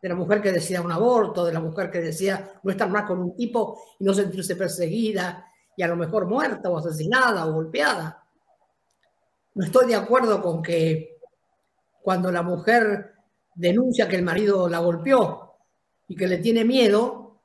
De 0.03 0.09
la 0.09 0.15
mujer 0.15 0.41
que 0.41 0.51
decía 0.51 0.81
un 0.81 0.91
aborto, 0.91 1.45
de 1.45 1.53
la 1.53 1.61
mujer 1.61 1.89
que 1.89 2.01
decía 2.01 2.59
no 2.61 2.71
estar 2.71 2.89
más 2.89 3.05
con 3.05 3.21
un 3.21 3.37
tipo 3.37 3.81
y 3.99 4.03
no 4.03 4.13
sentirse 4.13 4.57
perseguida 4.57 5.45
y 5.77 5.81
a 5.81 5.87
lo 5.87 5.95
mejor 5.95 6.27
muerta 6.27 6.69
o 6.69 6.77
asesinada 6.77 7.45
o 7.45 7.53
golpeada. 7.53 8.21
No 9.55 9.63
estoy 9.65 9.87
de 9.87 9.95
acuerdo 9.95 10.41
con 10.41 10.61
que 10.61 11.19
cuando 12.01 12.33
la 12.33 12.41
mujer 12.41 13.13
denuncia 13.55 14.09
que 14.09 14.17
el 14.17 14.23
marido 14.23 14.67
la 14.67 14.79
golpeó 14.79 15.55
y 16.09 16.17
que 16.17 16.27
le 16.27 16.39
tiene 16.39 16.65
miedo, 16.65 17.39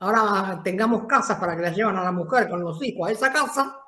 ahora 0.00 0.60
tengamos 0.64 1.06
casas 1.06 1.38
para 1.38 1.54
que 1.54 1.62
la 1.62 1.70
llevan 1.70 1.96
a 1.96 2.02
la 2.02 2.10
mujer 2.10 2.48
con 2.48 2.60
los 2.60 2.82
hijos 2.82 3.08
a 3.08 3.12
esa 3.12 3.32
casa 3.32 3.78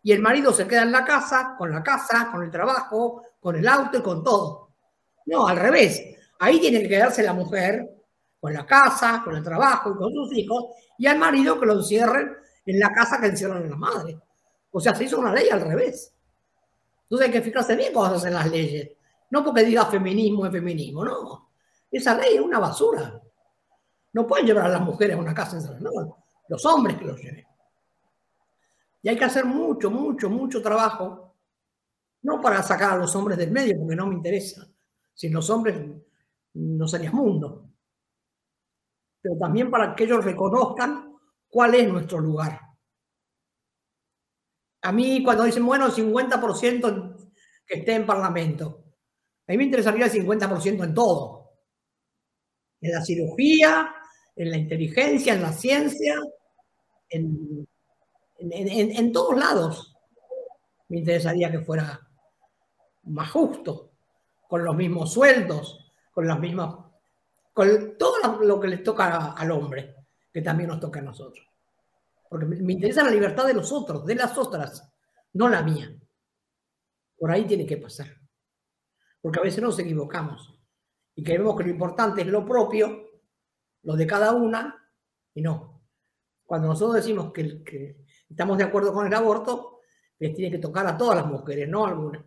y 0.00 0.12
el 0.12 0.20
marido 0.20 0.52
se 0.52 0.68
queda 0.68 0.82
en 0.82 0.92
la 0.92 1.04
casa, 1.04 1.56
con 1.58 1.72
la 1.72 1.82
casa, 1.82 2.28
con 2.30 2.44
el 2.44 2.52
trabajo, 2.52 3.24
con 3.40 3.56
el 3.56 3.66
auto 3.66 3.98
y 3.98 4.02
con 4.02 4.22
todo. 4.22 4.68
No, 5.26 5.48
al 5.48 5.56
revés. 5.56 6.17
Ahí 6.38 6.60
tiene 6.60 6.82
que 6.82 6.88
quedarse 6.88 7.22
la 7.22 7.32
mujer 7.32 7.88
con 8.40 8.52
la 8.52 8.64
casa, 8.64 9.22
con 9.24 9.34
el 9.36 9.42
trabajo 9.42 9.90
y 9.90 9.96
con 9.96 10.12
sus 10.12 10.32
hijos, 10.36 10.66
y 10.96 11.06
al 11.06 11.18
marido 11.18 11.58
que 11.58 11.66
lo 11.66 11.74
encierren 11.74 12.36
en 12.64 12.78
la 12.78 12.92
casa 12.92 13.20
que 13.20 13.26
encierran 13.26 13.64
a 13.64 13.68
la 13.68 13.76
madre. 13.76 14.18
O 14.70 14.80
sea, 14.80 14.94
se 14.94 15.04
hizo 15.04 15.18
una 15.18 15.32
ley 15.32 15.48
al 15.48 15.62
revés. 15.62 16.14
Entonces 17.02 17.26
hay 17.26 17.32
que 17.32 17.42
fijarse 17.42 17.74
bien 17.74 17.92
cuando 17.92 18.18
se 18.18 18.26
hacen 18.26 18.34
las 18.34 18.50
leyes. 18.50 18.90
No 19.30 19.44
porque 19.44 19.64
diga 19.64 19.86
feminismo 19.86 20.46
es 20.46 20.52
feminismo, 20.52 21.04
no. 21.04 21.50
Esa 21.90 22.14
ley 22.14 22.36
es 22.36 22.40
una 22.40 22.58
basura. 22.58 23.20
No 24.12 24.26
pueden 24.26 24.46
llevar 24.46 24.66
a 24.66 24.68
las 24.68 24.80
mujeres 24.80 25.16
a 25.16 25.20
una 25.20 25.34
casa 25.34 25.56
encerrada, 25.56 25.80
no. 25.80 26.24
Los 26.48 26.64
hombres 26.66 26.96
que 26.96 27.04
los 27.04 27.20
lleven. 27.20 27.46
Y 29.02 29.08
hay 29.08 29.16
que 29.16 29.24
hacer 29.24 29.44
mucho, 29.44 29.90
mucho, 29.90 30.28
mucho 30.28 30.60
trabajo, 30.60 31.34
no 32.22 32.40
para 32.40 32.62
sacar 32.62 32.92
a 32.92 32.96
los 32.96 33.14
hombres 33.14 33.38
del 33.38 33.50
medio, 33.50 33.78
porque 33.78 33.96
no 33.96 34.06
me 34.06 34.14
interesa. 34.14 34.66
Sin 35.14 35.32
los 35.32 35.48
hombres 35.50 35.76
no 36.54 36.86
sería 36.88 37.10
mundo. 37.10 37.70
Pero 39.20 39.36
también 39.38 39.70
para 39.70 39.94
que 39.94 40.04
ellos 40.04 40.24
reconozcan 40.24 41.16
cuál 41.48 41.74
es 41.74 41.88
nuestro 41.88 42.20
lugar. 42.20 42.60
A 44.82 44.92
mí 44.92 45.22
cuando 45.24 45.44
dicen, 45.44 45.66
bueno, 45.66 45.90
50% 45.90 47.30
que 47.66 47.78
esté 47.78 47.94
en 47.94 48.06
Parlamento, 48.06 48.84
a 49.46 49.52
mí 49.52 49.58
me 49.58 49.64
interesaría 49.64 50.06
el 50.06 50.12
50% 50.12 50.84
en 50.84 50.94
todo. 50.94 51.52
En 52.80 52.92
la 52.92 53.04
cirugía, 53.04 53.92
en 54.36 54.50
la 54.50 54.56
inteligencia, 54.56 55.34
en 55.34 55.42
la 55.42 55.52
ciencia, 55.52 56.16
en 57.08 57.66
en, 58.38 59.12
todos 59.12 59.36
lados 59.36 59.94
me 60.88 60.98
interesaría 60.98 61.50
que 61.50 61.60
fuera 61.60 62.00
más 63.04 63.30
justo, 63.30 63.92
con 64.48 64.64
los 64.64 64.76
mismos 64.76 65.12
sueldos, 65.12 65.87
con 66.18 66.26
las 66.26 66.40
mismas, 66.40 66.74
con 67.52 67.96
todo 67.96 68.42
lo 68.42 68.58
que 68.58 68.66
les 68.66 68.82
toca 68.82 69.34
al 69.34 69.52
hombre, 69.52 69.94
que 70.32 70.42
también 70.42 70.68
nos 70.68 70.80
toca 70.80 70.98
a 70.98 71.02
nosotros. 71.04 71.46
Porque 72.28 72.44
me 72.44 72.72
interesa 72.72 73.04
la 73.04 73.12
libertad 73.12 73.46
de 73.46 73.54
los 73.54 73.70
otros, 73.70 74.04
de 74.04 74.16
las 74.16 74.36
otras, 74.36 74.92
no 75.34 75.48
la 75.48 75.62
mía. 75.62 75.96
Por 77.16 77.30
ahí 77.30 77.46
tiene 77.46 77.64
que 77.64 77.76
pasar. 77.76 78.08
Porque 79.20 79.38
a 79.38 79.44
veces 79.44 79.62
nos 79.62 79.78
equivocamos 79.78 80.60
y 81.14 81.22
creemos 81.22 81.56
que 81.56 81.62
lo 81.62 81.70
importante 81.70 82.22
es 82.22 82.26
lo 82.26 82.44
propio, 82.44 83.10
lo 83.84 83.94
de 83.94 84.04
cada 84.08 84.32
una, 84.32 84.90
y 85.34 85.40
no. 85.40 85.84
Cuando 86.44 86.66
nosotros 86.66 86.96
decimos 86.96 87.32
que, 87.32 87.62
que 87.62 88.04
estamos 88.28 88.58
de 88.58 88.64
acuerdo 88.64 88.92
con 88.92 89.06
el 89.06 89.14
aborto, 89.14 89.82
les 90.18 90.34
tiene 90.34 90.50
que 90.50 90.58
tocar 90.58 90.84
a 90.84 90.98
todas 90.98 91.18
las 91.18 91.26
mujeres, 91.28 91.68
no 91.68 91.86
a 91.86 91.90
algunas, 91.90 92.24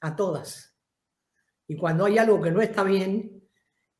a 0.00 0.16
todas. 0.16 0.71
Y 1.72 1.76
cuando 1.78 2.04
hay 2.04 2.18
algo 2.18 2.38
que 2.38 2.50
no 2.50 2.60
está 2.60 2.84
bien, 2.84 3.42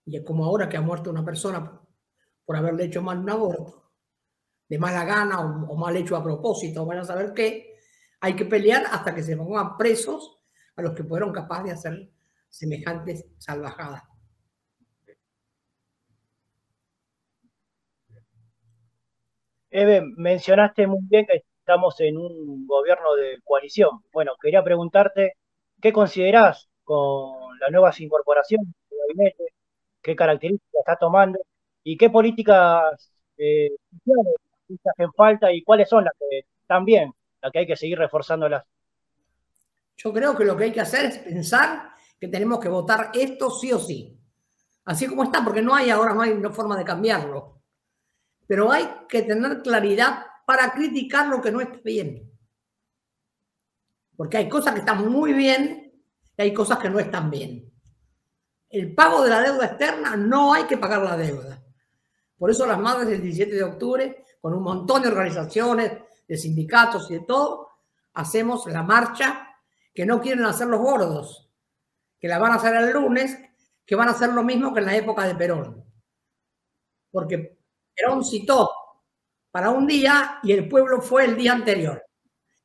y 0.05 0.19
es 0.19 0.23
como 0.27 0.45
ahora 0.45 0.69
que 0.69 0.77
ha 0.77 0.83
muerto 0.83 1.09
una 1.09 1.25
persona 1.25 1.81
por 2.45 2.55
haberle 2.55 2.85
hecho 2.85 3.01
mal 3.01 3.21
un 3.21 3.31
aborto, 3.31 3.95
de 4.69 4.79
mala 4.79 5.07
gana 5.07 5.41
o, 5.41 5.75
mal 5.75 5.97
hecho 5.97 6.15
a 6.15 6.23
propósito, 6.23 6.85
van 6.85 6.99
a 6.99 7.05
saber 7.05 7.33
qué, 7.33 7.77
hay 8.21 8.37
que 8.37 8.45
pelear 8.45 8.85
hasta 8.91 9.15
que 9.15 9.23
se 9.23 9.39
pongan 9.39 9.79
presos 9.79 10.43
a 10.77 10.83
los 10.83 10.93
que 10.93 11.03
fueron 11.03 11.33
capaces 11.33 11.65
de 11.65 11.73
hacer 11.73 12.11
semejantes 12.51 13.25
salvajadas. 13.39 14.03
Eve, 19.71 20.03
mencionaste 20.19 20.87
muy 20.87 21.01
bien 21.09 21.25
que 21.25 21.43
estamos 21.59 21.99
en 22.01 22.19
un 22.19 22.67
gobierno 22.67 23.15
de 23.15 23.39
coalición. 23.43 24.03
Bueno, 24.13 24.33
quería 24.43 24.63
preguntarte, 24.63 25.39
¿qué 25.81 25.91
considerás 25.91 26.69
con 26.85 27.59
las 27.59 27.71
nuevas 27.71 28.01
incorporaciones? 28.01 28.69
¿Qué 30.03 30.17
características 30.17 30.81
está 30.81 30.97
tomando? 30.97 31.39
¿Y 31.85 31.97
qué 31.97 32.11
políticas 32.11 33.13
eh, 33.37 33.71
hacen 34.85 35.13
falta 35.13 35.53
y 35.53 35.63
cuáles 35.63 35.89
son 35.89 36.05
las 36.05 36.15
que 36.19 36.47
también, 36.67 37.13
las 37.41 37.53
que 37.53 37.61
hay 37.61 37.67
que 37.67 37.77
seguir 37.77 37.99
reforzándolas? 37.99 38.65
Yo 39.97 40.13
creo 40.13 40.37
que 40.37 40.45
lo 40.45 40.57
que 40.57 40.65
hay 40.65 40.73
que 40.73 40.81
hacer 40.81 41.07
es 41.07 41.19
pensar 41.19 41.91
que 42.19 42.29
tenemos 42.29 42.59
que 42.59 42.69
votar 42.69 43.11
esto 43.15 43.51
sí 43.51 43.73
o 43.73 43.79
sí. 43.79 44.19
Así 44.85 45.07
como 45.07 45.25
está, 45.25 45.45
porque 45.45 45.63
no 45.63 45.75
hay 45.75 45.91
ahora, 45.91 46.15
no 46.15 46.23
hay 46.23 46.33
forma 46.53 46.77
de 46.77 46.85
cambiarlo 46.85 47.63
pero 48.53 48.71
hay 48.71 48.87
que 49.09 49.23
tener 49.23 49.63
claridad 49.63 50.27
para 50.45 50.73
criticar 50.73 51.27
lo 51.29 51.41
que 51.41 51.51
no 51.51 51.63
está 51.63 51.79
bien. 51.83 52.31
Porque 54.15 54.37
hay 54.37 54.47
cosas 54.47 54.75
que 54.75 54.81
están 54.81 55.11
muy 55.11 55.33
bien 55.33 55.82
y 56.37 56.43
hay 56.43 56.55
cosas 56.55 56.79
que 56.79 56.91
no 56.91 56.99
están 56.99 57.31
bien. 57.31 57.71
El 58.69 58.95
pago 58.95 59.23
de 59.23 59.31
la 59.31 59.41
deuda 59.41 59.67
externa 59.67 60.17
no 60.17 60.55
hay 60.55 60.65
que 60.65 60.79
pagar 60.79 61.03
la 61.03 61.17
deuda. 61.17 61.63
Por 62.39 62.51
eso 62.51 62.67
las 62.67 62.79
madres 62.79 63.09
del 63.09 63.23
17 63.23 63.55
de 63.55 63.63
octubre, 63.63 64.25
con 64.41 64.55
un 64.55 64.63
montón 64.63 65.03
de 65.03 65.09
organizaciones, 65.09 65.93
de 66.27 66.37
sindicatos 66.37 67.11
y 67.11 67.15
de 67.15 67.21
todo, 67.21 67.69
hacemos 68.15 68.67
la 68.67 68.83
marcha 68.83 69.49
que 69.95 70.07
no 70.07 70.21
quieren 70.21 70.45
hacer 70.45 70.67
los 70.69 70.81
gordos, 70.81 71.51
que 72.19 72.29
la 72.29 72.39
van 72.39 72.53
a 72.53 72.55
hacer 72.57 72.75
el 72.77 72.93
lunes, 72.93 73.37
que 73.85 73.95
van 73.95 74.09
a 74.09 74.13
hacer 74.13 74.33
lo 74.33 74.43
mismo 74.43 74.73
que 74.73 74.81
en 74.81 74.87
la 74.87 74.97
época 74.97 75.27
de 75.27 75.35
Perón. 75.35 75.85
Porque 77.11 77.59
Perón 77.95 78.25
citó 78.25 78.71
para 79.51 79.71
un 79.71 79.87
día 79.87 80.39
y 80.43 80.53
el 80.53 80.67
pueblo 80.67 81.03
fue 81.03 81.27
el 81.27 81.37
día 81.37 81.53
anterior, 81.53 82.03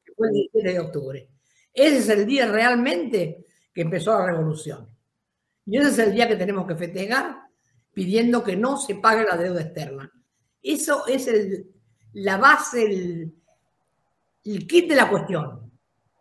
que 0.05 0.13
fue 0.13 0.27
el 0.29 0.33
17 0.33 0.73
de 0.73 0.79
octubre. 0.79 1.29
Ese 1.73 1.97
es 1.97 2.09
el 2.09 2.25
día 2.25 2.47
realmente 2.47 3.46
que 3.77 3.83
empezó 3.83 4.17
la 4.17 4.25
revolución. 4.25 4.89
Y 5.67 5.77
ese 5.77 5.89
es 5.89 5.99
el 5.99 6.15
día 6.15 6.27
que 6.27 6.35
tenemos 6.35 6.65
que 6.65 6.75
festejar 6.75 7.43
pidiendo 7.93 8.43
que 8.43 8.55
no 8.55 8.77
se 8.77 8.95
pague 8.95 9.23
la 9.23 9.37
deuda 9.37 9.61
externa. 9.61 10.11
Eso 10.63 11.05
es 11.05 11.29
la 12.13 12.37
base, 12.37 12.83
el, 12.83 13.35
el 14.45 14.67
kit 14.67 14.89
de 14.89 14.95
la 14.95 15.07
cuestión. 15.07 15.71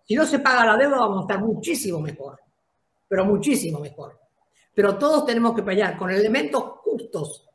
Si 0.05 0.15
no 0.15 0.27
se 0.27 0.41
paga 0.41 0.67
la 0.67 0.77
deuda 0.77 0.99
vamos 0.99 1.21
a 1.21 1.23
estar 1.23 1.41
muchísimo 1.41 1.99
mejor, 2.01 2.39
pero 3.09 3.25
muchísimo 3.25 3.81
mejor. 3.81 4.21
Pero 4.75 4.99
todos 4.99 5.25
tenemos 5.25 5.55
que 5.55 5.63
pelear 5.63 5.97
con 5.97 6.11
elementos 6.11 6.63
justos 6.85 7.47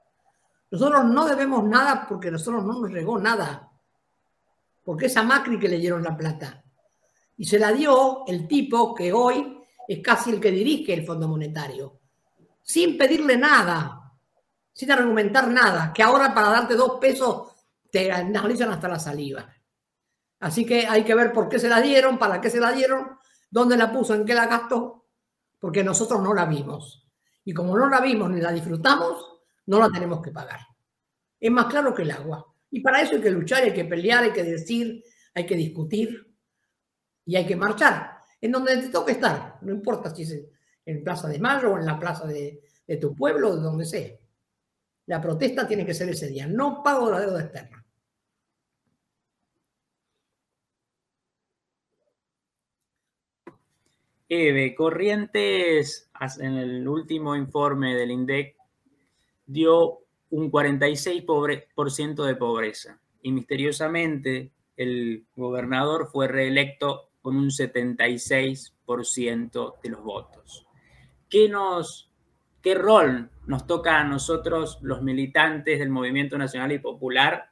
nosotros 0.72 1.04
no 1.04 1.28
debemos 1.28 1.66
nada 1.66 2.06
porque 2.08 2.32
nosotros 2.32 2.64
no 2.64 2.80
nos 2.80 2.90
llegó 2.90 3.20
nada. 3.20 3.70
Porque 4.86 5.08
es 5.08 5.18
a 5.18 5.24
Macri 5.24 5.60
que 5.60 5.68
le 5.68 5.78
dieron 5.78 6.02
la 6.02 6.16
plata. 6.16 6.64
Y 7.38 7.46
se 7.46 7.60
la 7.60 7.74
dio 7.74 8.26
el 8.26 8.48
tipo 8.48 8.96
que 8.96 9.12
hoy 9.12 9.61
es 9.94 10.00
casi 10.02 10.32
el 10.32 10.40
que 10.40 10.52
dirige 10.52 10.94
el 10.94 11.06
Fondo 11.06 11.28
Monetario. 11.28 12.00
Sin 12.62 12.98
pedirle 12.98 13.36
nada, 13.38 14.14
sin 14.72 14.92
argumentar 14.92 15.50
nada. 15.50 15.92
Que 15.94 16.04
ahora 16.04 16.34
para 16.34 16.50
darte 16.50 16.76
dos 16.76 17.00
pesos 17.00 17.52
te 17.92 18.12
analizan 18.12 18.72
hasta 18.72 18.88
la 18.88 19.00
saliva. 19.00 19.54
Así 20.40 20.66
que 20.66 20.88
hay 20.88 21.04
que 21.04 21.14
ver 21.14 21.34
por 21.34 21.50
qué 21.50 21.60
se 21.60 21.68
la 21.68 21.82
dieron, 21.82 22.18
para 22.18 22.40
qué 22.40 22.50
se 22.50 22.60
la 22.60 22.72
dieron, 22.72 23.18
dónde 23.50 23.76
la 23.76 23.92
puso, 23.92 24.16
en 24.16 24.26
qué 24.26 24.34
la 24.34 24.48
gastó, 24.48 25.08
porque 25.60 25.84
nosotros 25.84 26.22
no 26.22 26.34
la 26.34 26.46
vimos. 26.46 27.08
Y 27.44 27.54
como 27.54 27.78
no 27.78 27.90
la 27.90 28.00
vimos 28.00 28.30
ni 28.30 28.40
la 28.40 28.52
disfrutamos, 28.52 29.26
no 29.66 29.80
la 29.80 29.90
tenemos 29.90 30.22
que 30.22 30.32
pagar. 30.32 30.62
Es 31.40 31.52
más 31.52 31.66
claro 31.66 31.94
que 31.94 32.04
el 32.04 32.12
agua. 32.12 32.46
Y 32.70 32.80
para 32.80 33.02
eso 33.02 33.16
hay 33.16 33.22
que 33.22 33.30
luchar, 33.30 33.64
hay 33.64 33.74
que 33.74 33.86
pelear, 33.86 34.24
hay 34.24 34.32
que 34.32 34.44
decir, 34.44 35.04
hay 35.34 35.46
que 35.46 35.56
discutir 35.56 36.34
y 37.26 37.36
hay 37.36 37.46
que 37.46 37.56
marchar. 37.56 38.21
En 38.42 38.52
donde 38.52 38.78
te 38.78 38.90
toque 38.90 39.14
estar, 39.14 39.60
no 39.62 39.72
importa 39.72 40.14
si 40.14 40.24
es 40.24 40.46
en 40.86 41.04
Plaza 41.04 41.28
de 41.28 41.40
Mayo 41.40 41.74
o 41.74 41.78
en 41.78 41.86
la 41.86 42.00
plaza 42.00 42.26
de, 42.26 42.62
de 42.88 42.98
tu 42.98 43.16
pueblo 43.16 43.52
o 43.52 43.56
de 43.56 43.62
donde 43.62 43.86
sea. 43.86 44.10
La 45.06 45.22
protesta 45.22 45.68
tiene 45.68 45.86
que 45.86 45.94
ser 45.94 46.10
ese 46.10 46.28
día. 46.28 46.48
No 46.48 46.82
pago 46.84 47.12
la 47.12 47.20
deuda 47.20 47.42
externa. 47.42 47.86
Eve, 54.34 54.74
Corrientes, 54.76 56.10
en 56.40 56.54
el 56.54 56.88
último 56.88 57.36
informe 57.36 57.96
del 57.96 58.12
INDEC, 58.12 58.56
dio 59.46 60.06
un 60.30 60.50
46% 60.50 62.26
de 62.26 62.36
pobreza 62.38 63.02
y 63.22 63.34
misteriosamente 63.34 64.54
el 64.78 65.26
gobernador 65.36 66.08
fue 66.10 66.30
reelecto 66.30 67.11
con 67.22 67.38
un 67.38 67.50
76% 67.50 69.82
de 69.82 69.90
los 69.90 70.04
votos. 70.04 70.68
¿Qué, 71.30 71.50
nos, 71.50 72.12
¿Qué 72.62 72.76
rol 72.76 73.30
nos 73.46 73.66
toca 73.68 74.00
a 74.00 74.04
nosotros, 74.04 74.80
los 74.82 75.02
militantes 75.02 75.80
del 75.80 75.90
Movimiento 75.90 76.38
Nacional 76.38 76.72
y 76.72 76.80
Popular, 76.80 77.52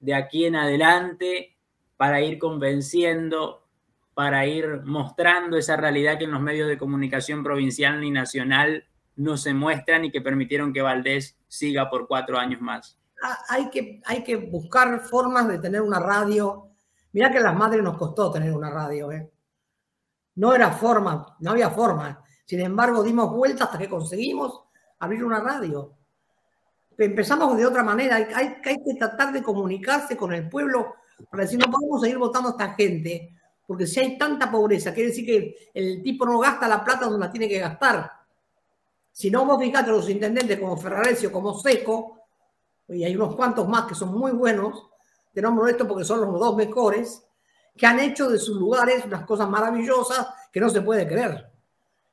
de 0.00 0.14
aquí 0.14 0.46
en 0.46 0.56
adelante 0.56 1.56
para 1.96 2.20
ir 2.20 2.38
convenciendo 2.38 3.62
para 4.14 4.46
ir 4.46 4.82
mostrando 4.84 5.56
esa 5.56 5.76
realidad 5.76 6.18
que 6.18 6.24
en 6.24 6.32
los 6.32 6.40
medios 6.40 6.68
de 6.68 6.78
comunicación 6.78 7.42
provincial 7.42 8.00
ni 8.00 8.10
nacional 8.10 8.86
no 9.16 9.36
se 9.36 9.54
muestran 9.54 10.04
y 10.04 10.10
que 10.10 10.20
permitieron 10.20 10.72
que 10.72 10.82
Valdés 10.82 11.38
siga 11.48 11.88
por 11.88 12.06
cuatro 12.06 12.38
años 12.38 12.60
más. 12.60 12.98
Ah, 13.22 13.38
hay 13.48 13.70
que, 13.70 14.00
hay 14.04 14.24
que 14.24 14.36
buscar 14.36 15.00
formas 15.00 15.48
de 15.48 15.58
tener 15.58 15.80
una 15.80 16.00
radio. 16.00 16.68
Mira 17.12 17.30
que 17.30 17.40
las 17.40 17.54
madres 17.54 17.82
nos 17.82 17.96
costó 17.96 18.30
tener 18.30 18.52
una 18.52 18.70
radio. 18.70 19.12
¿eh? 19.12 19.30
No 20.36 20.54
era 20.54 20.70
forma, 20.72 21.36
no 21.40 21.50
había 21.50 21.70
forma. 21.70 22.22
Sin 22.44 22.60
embargo, 22.60 23.02
dimos 23.02 23.30
vueltas 23.30 23.68
hasta 23.68 23.78
que 23.78 23.88
conseguimos 23.88 24.64
abrir 24.98 25.24
una 25.24 25.40
radio. 25.40 25.94
Empezamos 26.96 27.56
de 27.56 27.66
otra 27.66 27.82
manera. 27.82 28.16
Hay 28.16 28.60
que 28.62 28.94
tratar 28.98 29.32
de 29.32 29.42
comunicarse 29.42 30.16
con 30.16 30.32
el 30.32 30.48
pueblo 30.48 30.94
para 31.30 31.44
decir, 31.44 31.58
no 31.58 31.70
podemos 31.70 32.00
seguir 32.00 32.18
votando 32.18 32.48
a 32.48 32.52
esta 32.52 32.74
gente 32.74 33.36
porque 33.66 33.86
si 33.86 34.00
hay 34.00 34.18
tanta 34.18 34.50
pobreza, 34.50 34.92
quiere 34.92 35.08
decir 35.08 35.24
que 35.24 35.70
el 35.72 36.02
tipo 36.02 36.26
no 36.26 36.38
gasta 36.38 36.68
la 36.68 36.84
plata 36.84 37.06
donde 37.06 37.24
la 37.24 37.30
tiene 37.30 37.48
que 37.48 37.58
gastar. 37.58 38.10
Si 39.10 39.30
no, 39.30 39.46
vos 39.46 39.58
fijate 39.58 39.90
los 39.90 40.08
intendentes 40.08 40.58
como 40.58 40.76
Ferrarecio, 40.76 41.30
como 41.30 41.54
Seco, 41.54 42.18
y 42.88 43.04
hay 43.04 43.14
unos 43.14 43.34
cuantos 43.34 43.68
más 43.68 43.86
que 43.86 43.94
son 43.94 44.12
muy 44.12 44.32
buenos, 44.32 44.90
te 45.32 45.42
nombro 45.42 45.66
esto 45.66 45.86
porque 45.86 46.04
son 46.04 46.20
los 46.20 46.38
dos 46.38 46.56
mejores, 46.56 47.24
que 47.76 47.86
han 47.86 48.00
hecho 48.00 48.28
de 48.28 48.38
sus 48.38 48.56
lugares 48.56 49.04
unas 49.04 49.24
cosas 49.24 49.48
maravillosas 49.48 50.26
que 50.52 50.60
no 50.60 50.68
se 50.68 50.82
puede 50.82 51.06
creer. 51.06 51.50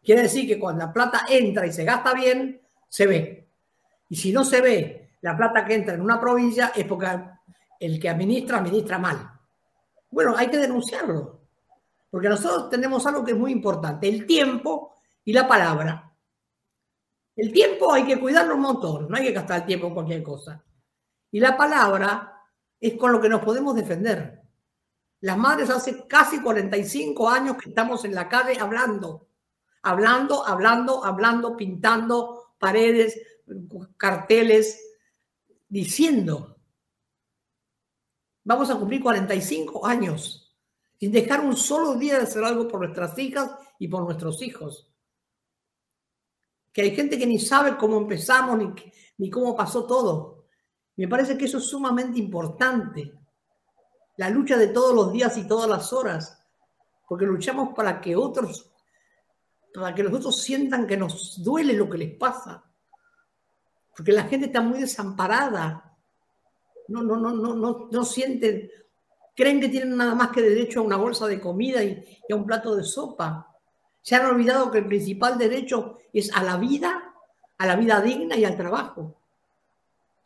Quiere 0.01 0.23
decir 0.23 0.47
que 0.47 0.59
cuando 0.59 0.85
la 0.85 0.93
plata 0.93 1.25
entra 1.27 1.67
y 1.67 1.73
se 1.73 1.83
gasta 1.83 2.13
bien, 2.13 2.61
se 2.87 3.05
ve. 3.05 3.49
Y 4.07 4.15
si 4.15 4.31
no 4.31 4.43
se 4.43 4.61
ve 4.61 5.11
la 5.21 5.35
plata 5.35 5.65
que 5.65 5.75
entra 5.75 5.93
en 5.93 6.01
una 6.01 6.19
provincia, 6.19 6.71
es 6.75 6.85
porque 6.85 7.07
el 7.79 7.99
que 7.99 8.09
administra, 8.09 8.59
administra 8.59 8.97
mal. 8.97 9.31
Bueno, 10.09 10.35
hay 10.35 10.47
que 10.47 10.57
denunciarlo. 10.57 11.41
Porque 12.09 12.29
nosotros 12.29 12.69
tenemos 12.69 13.05
algo 13.05 13.23
que 13.23 13.31
es 13.31 13.37
muy 13.37 13.51
importante, 13.51 14.07
el 14.07 14.25
tiempo 14.25 14.95
y 15.23 15.33
la 15.33 15.47
palabra. 15.47 16.11
El 17.35 17.51
tiempo 17.53 17.93
hay 17.93 18.05
que 18.05 18.19
cuidarlo 18.19 18.55
un 18.55 18.61
montón, 18.61 19.07
no 19.07 19.15
hay 19.15 19.25
que 19.25 19.31
gastar 19.31 19.61
el 19.61 19.65
tiempo 19.65 19.87
en 19.87 19.93
cualquier 19.93 20.23
cosa. 20.23 20.63
Y 21.31 21.39
la 21.39 21.55
palabra 21.55 22.38
es 22.79 22.97
con 22.97 23.11
lo 23.11 23.21
que 23.21 23.29
nos 23.29 23.43
podemos 23.43 23.75
defender. 23.75 24.41
Las 25.21 25.37
madres 25.37 25.69
hace 25.69 26.07
casi 26.07 26.41
45 26.41 27.29
años 27.29 27.57
que 27.57 27.69
estamos 27.69 28.05
en 28.05 28.15
la 28.15 28.29
calle 28.29 28.57
hablando, 28.59 29.27
hablando, 29.81 30.45
hablando, 30.45 31.03
hablando, 31.03 31.57
pintando 31.57 32.53
paredes, 32.57 33.19
carteles, 33.97 34.79
diciendo. 35.67 36.57
Vamos 38.43 38.69
a 38.69 38.75
cumplir 38.75 39.01
45 39.01 39.85
años 39.85 40.49
sin 40.99 41.11
dejar 41.11 41.41
un 41.41 41.55
solo 41.55 41.95
día 41.95 42.17
de 42.17 42.23
hacer 42.23 42.43
algo 42.43 42.67
por 42.67 42.81
nuestras 42.81 43.17
hijas 43.17 43.51
y 43.77 43.87
por 43.87 44.03
nuestros 44.03 44.41
hijos. 44.41 44.91
Que 46.73 46.81
hay 46.81 46.95
gente 46.95 47.17
que 47.17 47.25
ni 47.25 47.39
sabe 47.39 47.77
cómo 47.77 47.97
empezamos 47.97 48.57
ni, 48.57 48.73
ni 49.17 49.29
cómo 49.29 49.55
pasó 49.55 49.85
todo. 49.85 50.38
Me 50.99 51.07
parece 51.07 51.37
que 51.37 51.45
eso 51.45 51.59
es 51.59 51.65
sumamente 51.65 52.19
importante. 52.19 53.13
La 54.17 54.29
lucha 54.29 54.57
de 54.57 54.67
todos 54.67 54.93
los 54.93 55.13
días 55.13 55.37
y 55.37 55.47
todas 55.47 55.69
las 55.69 55.93
horas. 55.93 56.37
Porque 57.07 57.25
luchamos 57.25 57.73
para 57.73 58.01
que 58.01 58.17
otros, 58.17 58.69
para 59.73 59.95
que 59.95 60.03
los 60.03 60.13
otros 60.13 60.41
sientan 60.41 60.85
que 60.85 60.97
nos 60.97 61.41
duele 61.41 61.71
lo 61.71 61.89
que 61.89 61.97
les 61.97 62.17
pasa. 62.17 62.65
Porque 63.95 64.11
la 64.11 64.25
gente 64.25 64.47
está 64.47 64.59
muy 64.59 64.79
desamparada. 64.79 65.97
No, 66.89 67.01
no, 67.01 67.15
no, 67.15 67.31
no, 67.31 67.55
no, 67.55 67.87
no 67.89 68.03
sienten 68.03 68.69
Creen 69.37 69.61
que 69.61 69.69
tienen 69.69 69.95
nada 69.95 70.15
más 70.15 70.31
que 70.31 70.41
derecho 70.41 70.81
a 70.81 70.83
una 70.83 70.97
bolsa 70.97 71.25
de 71.25 71.39
comida 71.39 71.81
y, 71.81 72.03
a 72.29 72.35
un 72.35 72.45
plato 72.45 72.75
de 72.75 72.83
sopa. 72.83 73.55
Se 74.01 74.13
han 74.13 74.25
olvidado 74.25 74.69
que 74.69 74.79
el 74.79 74.87
principal 74.87 75.37
derecho 75.37 75.99
es 76.11 76.29
a 76.35 76.43
la 76.43 76.57
vida, 76.57 77.13
a 77.57 77.65
la 77.65 77.77
vida 77.77 78.01
digna 78.01 78.35
y 78.35 78.43
al 78.43 78.57
trabajo. 78.57 79.18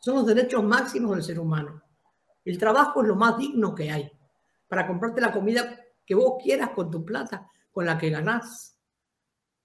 Son 0.04 0.16
los 0.16 0.26
derechos 0.26 0.62
máximos 0.62 1.12
del 1.12 1.24
ser 1.24 1.40
humano. 1.40 1.82
El 2.44 2.58
trabajo 2.58 3.00
es 3.00 3.08
lo 3.08 3.16
más 3.16 3.38
digno 3.38 3.74
que 3.74 3.90
hay 3.90 4.12
para 4.68 4.86
comprarte 4.86 5.22
la 5.22 5.32
comida 5.32 5.80
que 6.04 6.14
vos 6.14 6.34
quieras 6.42 6.72
con 6.74 6.90
tu 6.90 7.02
plata, 7.06 7.50
con 7.72 7.86
la 7.86 7.96
que 7.96 8.10
ganás. 8.10 8.78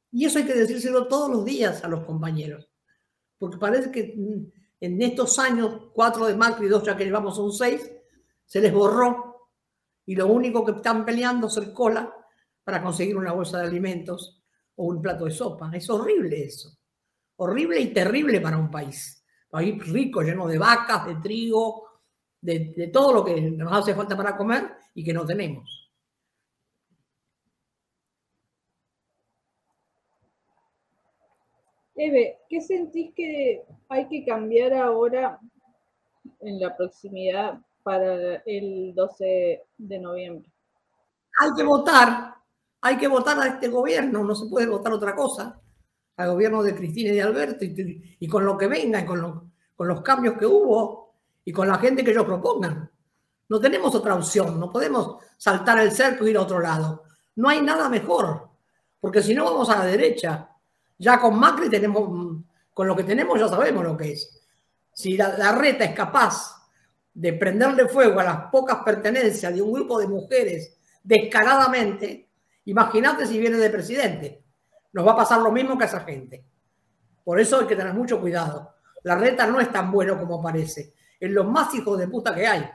Y 0.10 0.24
eso 0.24 0.40
hay 0.40 0.46
que 0.46 0.54
decírselo 0.54 1.10
todos 1.10 1.30
los 1.30 1.44
días 1.44 1.84
a 1.84 1.90
los 1.90 2.06
compañeros. 2.06 2.70
Porque 3.38 3.58
parece 3.58 3.92
que 3.92 4.16
en 4.80 5.02
estos 5.02 5.38
años, 5.40 5.90
cuatro 5.94 6.26
de 6.26 6.38
Macri 6.38 6.68
y 6.68 6.86
ya 6.86 6.96
que 6.96 7.04
llevamos 7.04 7.36
son 7.36 7.52
seis, 7.52 7.92
se 8.46 8.62
les 8.62 8.74
borró 8.74 9.50
y 10.06 10.16
lo 10.16 10.28
único 10.28 10.64
que 10.64 10.72
están 10.72 11.04
peleando 11.04 11.48
es 11.48 11.58
el 11.58 11.74
cola 11.74 12.16
para 12.64 12.82
conseguir 12.82 13.18
una 13.18 13.34
bolsa 13.34 13.60
de 13.60 13.68
alimentos 13.68 14.42
o 14.76 14.86
un 14.86 15.02
plato 15.02 15.26
de 15.26 15.32
sopa. 15.32 15.70
Es 15.74 15.90
horrible 15.90 16.46
eso. 16.46 16.70
Horrible 17.36 17.82
y 17.82 17.94
terrible 17.94 18.40
para 18.40 18.58
un 18.58 18.72
país. 18.72 19.19
País 19.50 19.92
rico, 19.92 20.22
lleno 20.22 20.48
de 20.48 20.58
vacas, 20.58 21.06
de 21.06 21.16
trigo, 21.16 21.88
de, 22.42 22.74
de 22.76 22.88
todo 22.88 23.14
lo 23.14 23.26
que 23.26 23.42
nos 23.42 23.72
hace 23.74 23.96
falta 23.96 24.16
para 24.16 24.38
comer 24.38 24.72
y 24.94 25.04
que 25.04 25.14
no 25.14 25.26
tenemos. 25.26 25.92
Eve, 31.96 32.40
¿qué 32.48 32.62
sentís 32.62 33.14
que 33.14 33.66
hay 33.90 34.08
que 34.08 34.24
cambiar 34.24 34.74
ahora 34.74 35.40
en 36.40 36.60
la 36.60 36.76
proximidad 36.76 37.60
para 37.84 38.36
el 38.46 38.94
12 38.94 39.64
de 39.78 40.00
noviembre. 40.00 40.50
Hay 41.40 41.50
que 41.56 41.64
votar, 41.64 42.36
hay 42.82 42.98
que 42.98 43.08
votar 43.08 43.40
a 43.40 43.48
este 43.48 43.70
gobierno, 43.70 44.24
no 44.24 44.36
se 44.36 44.48
puede 44.48 44.68
votar 44.68 44.94
otra 44.94 45.16
cosa, 45.16 45.60
al 46.20 46.32
gobierno 46.32 46.62
de 46.62 46.76
Cristina 46.76 47.12
y 47.12 47.14
de 47.14 47.22
Alberto, 47.22 47.64
y, 47.64 48.28
con 48.28 48.44
lo 48.44 48.58
que 48.58 48.68
venga, 48.68 49.00
y 49.00 49.06
con, 49.06 49.52
los 49.78 50.02
cambios 50.02 50.38
que 50.38 50.46
hubo, 50.46 51.14
y 51.46 51.54
con 51.54 51.66
la 51.66 51.78
gente 51.78 52.04
que 52.04 52.12
ellos 52.12 52.26
propongan. 52.26 52.92
No 53.48 53.60
tenemos 53.60 53.96
otra 53.96 54.16
opción, 54.16 54.60
no 54.60 54.70
podemos 54.70 55.24
saltar 55.38 55.80
el 55.80 55.94
cerco 55.94 56.28
y 56.28 56.32
ir 56.32 56.38
a 56.38 56.42
otro 56.42 56.60
lado. 56.60 57.04
No 57.38 57.48
hay 57.48 57.62
nada 57.62 57.88
mejor, 57.88 58.50
porque 59.00 59.24
si 59.24 59.34
no 59.34 59.46
vamos 59.46 59.70
a 59.70 59.80
la 59.80 59.86
derecha. 59.86 60.50
Ya 60.98 61.22
con 61.22 61.40
Macri 61.40 61.70
tenemos, 61.70 62.44
con 62.74 62.86
lo 62.86 62.98
que 62.98 63.06
tenemos 63.06 63.40
ya 63.40 63.48
sabemos 63.48 63.82
lo 63.86 63.96
que 63.96 64.12
es. 64.12 64.42
Si 64.92 65.16
la, 65.16 65.38
la 65.38 65.54
reta 65.54 65.86
es 65.86 65.96
capaz 65.96 66.68
de 67.14 67.32
prenderle 67.32 67.88
fuego 67.88 68.20
a 68.20 68.26
las 68.26 68.52
pocas 68.52 68.84
pertenencias 68.84 69.56
de 69.56 69.62
un 69.62 69.72
grupo 69.72 69.98
de 69.98 70.10
mujeres 70.10 70.76
descaradamente, 71.02 72.28
imagínate 72.66 73.26
si 73.26 73.40
viene 73.40 73.56
de 73.56 73.70
presidente. 73.70 74.49
Nos 74.94 75.06
va 75.06 75.12
a 75.12 75.18
pasar 75.18 75.42
lo 75.42 75.52
mismo 75.52 75.78
que 75.78 75.84
a 75.84 75.88
esa 75.88 76.02
gente. 76.02 76.44
Por 77.24 77.40
eso 77.40 77.60
hay 77.60 77.68
que 77.68 77.76
tener 77.76 77.94
mucho 77.94 78.20
cuidado. 78.20 78.76
La 79.04 79.16
reta 79.16 79.46
no 79.46 79.60
es 79.60 79.72
tan 79.72 79.92
bueno 79.92 80.18
como 80.18 80.42
parece. 80.42 80.94
Es 81.20 81.30
lo 81.30 81.44
más 81.44 81.74
hijos 81.76 81.98
de 81.98 82.08
puta 82.08 82.34
que 82.34 82.48
hay. 82.48 82.70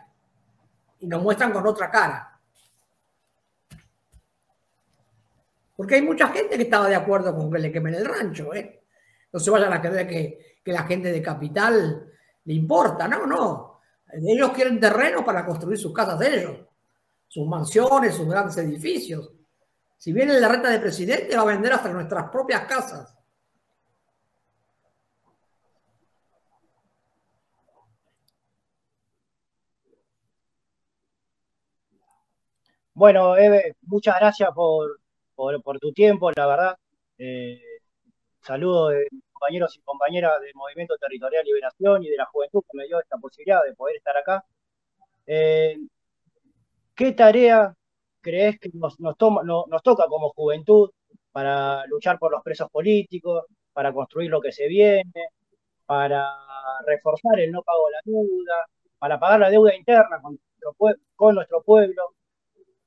Y 1.01 1.07
nos 1.07 1.23
muestran 1.23 1.53
con 1.53 1.67
otra 1.67 1.91
cara. 1.91 2.41
Porque 5.77 5.97
hay 5.97 6.03
mucha 6.03 6.29
gente 6.29 6.57
que 6.57 6.63
estaba 6.63 6.89
de 6.89 6.95
acuerdo 6.95 7.35
con 7.35 7.51
que 7.51 7.59
le 7.59 7.73
quemen 7.73 7.95
el 7.95 8.05
rancho. 8.05 8.55
¿eh? 8.55 8.85
No 9.33 9.41
se 9.41 9.51
vayan 9.51 9.73
a 9.73 9.81
creer 9.81 10.07
que, 10.07 10.59
que 10.63 10.73
la 10.73 10.85
gente 10.85 11.11
de 11.11 11.21
capital 11.21 12.13
le 12.45 12.55
importa. 12.55 13.09
No, 13.09 13.27
no 13.27 13.75
ellos 14.23 14.51
quieren 14.51 14.79
terreno 14.79 15.25
para 15.25 15.45
construir 15.45 15.79
sus 15.79 15.93
casas 15.93 16.19
de 16.19 16.39
ellos. 16.39 16.57
sus 17.27 17.47
mansiones, 17.49 18.15
sus 18.15 18.29
grandes 18.29 18.57
edificios. 18.59 19.33
Si 19.97 20.13
viene 20.13 20.39
la 20.41 20.49
renta 20.49 20.71
de 20.71 20.81
presidente, 20.81 21.37
va 21.37 21.43
a 21.43 21.47
vender 21.47 21.73
hasta 21.73 21.91
nuestras 21.91 22.31
propias 22.31 22.65
casas. 22.67 23.15
Bueno, 32.95 33.37
Eve, 33.37 33.77
muchas 33.83 34.17
gracias 34.21 34.51
por, 34.55 35.01
tu 35.81 35.93
tiempo, 35.93 36.31
la 36.31 36.47
verdad. 36.47 36.77
Eh, 37.19 37.61
saludo 38.41 38.89
de 38.89 39.09
compañeros 39.33 39.77
y 39.77 39.81
compañeras 39.83 40.41
del 40.41 40.55
Movimiento 40.55 40.97
Territorial 40.99 41.45
Liberación 41.45 42.05
y 42.05 42.09
de 42.11 42.17
la 42.17 42.27
Juventud 42.27 42.63
que 42.71 42.79
me 42.79 42.87
dio 42.87 43.01
esta 43.01 43.19
posibilidad 43.19 43.65
de 43.65 43.75
poder 43.75 43.97
estar 43.97 44.17
acá. 44.17 44.45
Eh, 45.27 45.77
¿Qué 46.95 47.13
tarea 47.13 47.75
crees 48.25 48.59
que 48.59 48.71
nos, 48.73 48.99
nos, 48.99 49.17
nos 49.45 49.83
toca 49.83 50.07
como 50.09 50.31
juventud 50.31 50.91
para 51.31 51.87
luchar 51.87 52.19
por 52.19 52.33
los 52.33 52.43
presos 52.43 52.71
políticos, 52.71 53.45
para 53.73 53.93
construir 53.93 54.31
lo 54.31 54.41
que 54.41 54.53
se 54.53 54.67
viene, 54.67 55.29
para 55.85 56.27
reforzar 56.87 57.39
el 57.41 57.53
no 57.53 57.63
pago 57.63 57.91
la 57.91 58.01
deuda, 58.05 58.67
para 58.99 59.21
pagar 59.21 59.41
la 59.41 59.51
deuda 59.51 59.75
interna 59.77 60.21
con 60.23 60.33
nuestro, 60.33 60.99
con 61.15 61.35
nuestro 61.35 61.63
pueblo? 61.63 62.15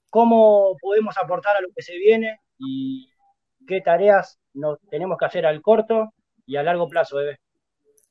¿Cómo 0.10 0.76
podemos 0.82 1.16
aportar 1.18 1.58
a 1.58 1.62
lo 1.62 1.70
que 1.76 1.84
se 1.84 1.98
viene 1.98 2.40
y 2.58 3.10
qué 3.68 3.82
tareas 3.82 4.40
nos 4.54 4.80
tenemos 4.90 5.18
que 5.18 5.26
hacer 5.26 5.46
al 5.46 5.62
corto 5.62 6.14
y 6.46 6.56
a 6.56 6.64
largo 6.64 6.88
plazo, 6.88 7.20
Eve? 7.20 7.40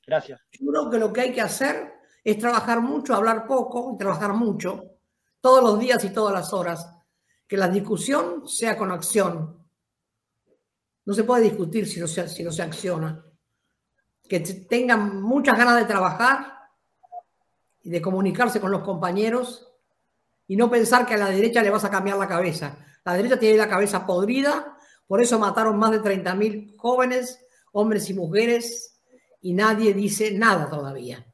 Gracias. 0.06 0.40
Yo 0.52 0.70
creo 0.70 0.90
que 0.90 0.98
lo 0.98 1.12
que 1.12 1.22
hay 1.22 1.32
que 1.32 1.40
hacer 1.40 1.94
es 2.22 2.38
trabajar 2.38 2.80
mucho, 2.80 3.14
hablar 3.14 3.46
poco 3.46 3.92
y 3.94 3.98
trabajar 3.98 4.34
mucho, 4.34 4.84
todos 5.40 5.62
los 5.62 5.78
días 5.80 6.04
y 6.04 6.12
todas 6.12 6.34
las 6.34 6.52
horas. 6.52 6.95
Que 7.46 7.56
la 7.56 7.68
discusión 7.68 8.46
sea 8.48 8.76
con 8.76 8.90
acción. 8.90 9.64
No 11.04 11.14
se 11.14 11.24
puede 11.24 11.44
discutir 11.44 11.87
si 11.87 12.00
no 12.00 12.09
se, 12.09 12.28
si 12.28 12.42
no 12.42 12.50
se 12.50 12.62
acciona. 12.62 13.24
Que 14.28 14.40
tengan 14.40 15.22
muchas 15.22 15.56
ganas 15.56 15.76
de 15.76 15.85
trabajar 15.85 16.56
y 17.82 17.90
de 17.90 18.02
comunicarse 18.02 18.61
con 18.61 18.72
los 18.72 18.82
compañeros 18.82 19.72
y 20.48 20.56
no 20.56 20.70
pensar 20.70 21.06
que 21.06 21.14
a 21.14 21.18
la 21.18 21.30
derecha 21.30 21.62
le 21.62 21.70
vas 21.70 21.85
a 21.85 21.90
cambiar 21.90 22.18
la 22.18 22.28
cabeza. 22.28 22.78
La 23.04 23.14
derecha 23.14 23.38
tiene 23.38 23.56
la 23.56 23.68
cabeza 23.68 24.04
podrida, 24.04 24.76
por 25.06 25.20
eso 25.20 25.38
mataron 25.38 25.78
más 25.78 25.92
de 25.92 26.00
30.000 26.00 26.76
jóvenes, 26.76 27.44
hombres 27.72 28.09
y 28.11 28.14
mujeres, 28.14 29.00
y 29.40 29.54
nadie 29.54 29.94
dice 29.94 30.32
nada 30.32 30.68
todavía. 30.68 31.24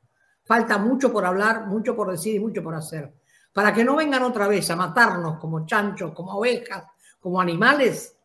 Falta 0.44 0.77
mucho 0.77 1.12
por 1.12 1.25
hablar, 1.25 1.66
mucho 1.66 1.96
por 1.96 2.11
decir 2.11 2.35
y 2.35 2.40
mucho 2.40 2.62
por 2.62 2.75
hacer. 2.75 3.14
Para 3.53 3.73
que 3.73 3.85
no 3.85 3.97
vengan 3.97 4.23
otra 4.23 4.49
vez 4.49 4.71
a 4.71 4.77
matarnos 4.77 5.38
como 5.38 5.67
chanchos, 5.67 6.12
como 6.12 6.33
ovejas, 6.33 6.85
como 7.21 7.41
animales, 7.41 8.17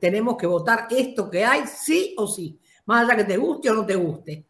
tenemos 0.00 0.36
que 0.36 0.46
votar 0.46 0.88
esto 0.90 1.30
que 1.30 1.44
hay, 1.44 1.66
sí 1.66 2.14
o 2.18 2.26
sí, 2.26 2.58
más 2.86 3.04
allá 3.04 3.16
que 3.16 3.24
te 3.24 3.36
guste 3.36 3.70
o 3.70 3.74
no 3.74 3.86
te 3.86 3.94
guste. 3.94 4.46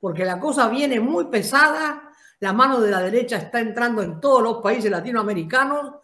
Porque 0.00 0.24
la 0.24 0.38
cosa 0.38 0.68
viene 0.68 1.00
muy 1.00 1.26
pesada, 1.26 2.10
la 2.40 2.52
mano 2.52 2.80
de 2.80 2.90
la 2.90 3.00
derecha 3.00 3.36
está 3.36 3.60
entrando 3.60 4.02
en 4.02 4.20
todos 4.20 4.42
los 4.42 4.62
países 4.62 4.90
latinoamericanos, 4.90 5.94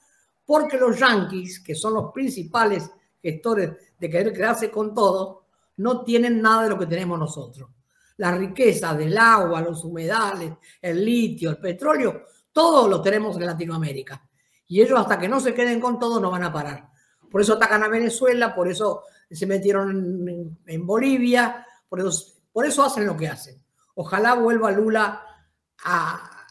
porque 0.44 0.77
los 0.77 0.98
yanquis, 0.98 1.61
que 1.61 1.75
son 1.75 1.94
los 1.94 2.12
principales 2.12 2.90
gestores 3.22 3.70
de 3.98 4.11
querer 4.11 4.33
quedarse 4.33 4.70
con 4.70 4.92
todo, 4.92 5.46
no 5.77 6.03
tienen 6.03 6.42
nada 6.42 6.64
de 6.64 6.70
lo 6.70 6.79
que 6.79 6.87
tenemos 6.87 7.18
nosotros 7.18 7.70
la 8.22 8.33
riqueza 8.37 8.94
del 8.94 9.16
agua, 9.18 9.61
los 9.61 9.85
humedales, 9.85 10.53
el 10.81 11.05
litio, 11.05 11.51
el 11.51 11.59
petróleo, 11.59 12.22
todo 12.52 12.88
lo 12.88 13.02
tenemos 13.02 13.36
en 13.36 13.46
Latinoamérica. 13.46 14.28
Y 14.66 14.80
ellos 14.80 14.98
hasta 14.98 15.18
que 15.18 15.28
no 15.28 15.40
se 15.40 15.54
queden 15.54 15.80
con 15.80 15.98
todo 15.98 16.20
no 16.20 16.30
van 16.30 16.44
a 16.44 16.52
parar. 16.52 16.88
Por 17.30 17.40
eso 17.40 17.54
atacan 17.54 17.82
a 17.82 17.88
Venezuela, 17.88 18.54
por 18.54 18.68
eso 18.68 19.02
se 19.30 19.46
metieron 19.46 20.58
en, 20.66 20.86
Bolivia, 20.86 21.66
por 21.88 22.00
eso, 22.00 22.34
por 22.52 22.66
eso 22.66 22.82
hacen 22.82 23.06
lo 23.06 23.16
que 23.16 23.28
hacen. 23.28 23.62
Ojalá 23.94 24.34
vuelva 24.34 24.70
Lula 24.70 25.22
a, 25.84 26.46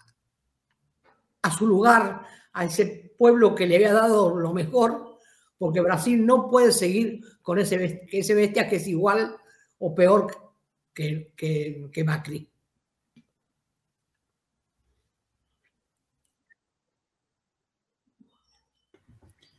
a 1.41 1.51
su 1.51 1.67
lugar, 1.67 2.25
a 2.53 2.65
ese 2.65 3.13
pueblo 3.17 3.53
que 3.53 3.67
le 3.67 3.75
había 3.75 3.93
dado 3.93 4.35
lo 4.35 4.53
mejor, 4.53 5.17
porque 5.57 5.81
Brasil 5.81 6.25
no 6.25 6.49
puede 6.49 6.71
seguir 6.71 7.21
con 7.41 7.59
ese, 7.59 8.07
ese 8.11 8.33
bestia 8.33 8.67
que 8.67 8.77
es 8.77 8.87
igual 8.87 9.35
o 9.77 9.93
peor 9.93 10.53
que, 10.93 11.33
que, 11.35 12.03
Macri. 12.03 12.49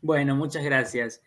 Bueno, 0.02 0.34
muchas 0.34 0.64
gracias. 0.64 1.22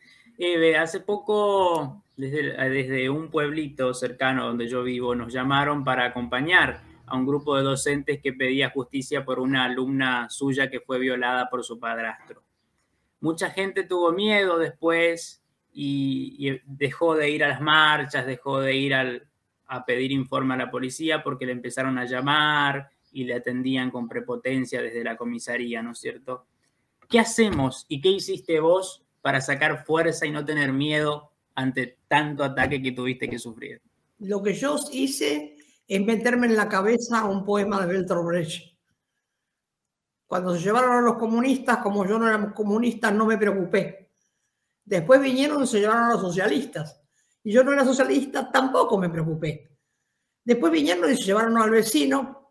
Hace 0.77 0.99
poco, 0.99 2.03
desde, 2.17 3.09
un 3.09 3.29
pueblito 3.29 3.93
cercano 3.93 4.47
donde 4.47 4.67
yo 4.67 4.83
vivo, 4.83 5.15
nos 5.15 5.31
llamaron 5.31 5.85
para 5.85 6.03
acompañar 6.03 6.81
a 7.05 7.15
un 7.15 7.25
grupo 7.25 7.55
de 7.55 7.63
docentes 7.63 8.19
que 8.21 8.33
pedía 8.33 8.71
justicia 8.71 9.23
por 9.23 9.39
una 9.39 9.63
alumna 9.63 10.29
suya 10.29 10.69
que 10.69 10.81
fue 10.81 10.99
violada 10.99 11.49
por 11.49 11.63
su 11.63 11.79
padrastro. 11.79 12.43
Mucha 13.21 13.49
gente 13.49 13.83
tuvo 13.83 14.11
miedo 14.11 14.57
después 14.57 15.41
y 15.71 16.59
dejó 16.65 17.15
de 17.15 17.29
ir 17.29 17.45
a 17.45 17.49
las 17.49 17.61
marchas, 17.61 18.25
dejó 18.25 18.59
de 18.59 18.75
ir 18.75 18.93
a 18.93 19.85
pedir 19.85 20.11
informe 20.11 20.55
a 20.55 20.57
la 20.57 20.69
policía 20.69 21.23
porque 21.23 21.45
le 21.45 21.53
empezaron 21.53 21.97
a 21.97 22.03
llamar 22.03 22.89
y 23.13 23.23
le 23.23 23.35
atendían 23.35 23.89
con 23.89 24.09
prepotencia 24.09 24.81
desde 24.81 25.01
la 25.01 25.15
comisaría, 25.15 25.81
¿no 25.81 25.91
es 25.91 25.99
cierto? 25.99 26.45
¿Qué 27.09 27.19
hacemos 27.19 27.85
y 27.87 28.01
qué 28.01 28.09
hiciste 28.09 28.59
vos 28.59 29.03
para 29.21 29.41
sacar 29.41 29.85
fuerza 29.85 30.25
y 30.25 30.31
no 30.31 30.45
tener 30.45 30.73
miedo 30.73 31.31
ante 31.55 31.99
tanto 32.07 32.43
ataque 32.43 32.81
que 32.81 32.91
tuviste 32.91 33.29
que 33.29 33.39
sufrir? 33.39 33.81
Lo 34.19 34.41
que 34.41 34.53
yo 34.53 34.77
hice 34.91 35.57
es 35.87 36.01
meterme 36.05 36.47
en 36.47 36.55
la 36.55 36.67
cabeza 36.67 37.25
un 37.25 37.43
poema 37.45 37.85
de 37.85 37.93
Bertolt 37.93 38.25
Brecht. 38.25 38.75
Cuando 40.27 40.55
se 40.55 40.61
llevaron 40.61 40.91
a 40.91 41.01
los 41.01 41.17
comunistas, 41.17 41.77
como 41.77 42.05
yo 42.05 42.17
no 42.17 42.27
era 42.27 42.53
comunista, 42.53 43.11
no 43.11 43.25
me 43.25 43.37
preocupé. 43.37 44.11
Después 44.83 45.21
vinieron 45.21 45.63
y 45.63 45.67
se 45.67 45.79
llevaron 45.79 46.05
a 46.05 46.11
los 46.11 46.21
socialistas 46.21 47.01
y 47.43 47.51
yo 47.51 47.63
no 47.63 47.73
era 47.73 47.85
socialista, 47.85 48.51
tampoco 48.51 48.97
me 48.97 49.09
preocupé. 49.09 49.77
Después 50.43 50.71
vinieron 50.71 51.11
y 51.11 51.15
se 51.15 51.23
llevaron 51.23 51.57
al 51.57 51.69
vecino 51.69 52.49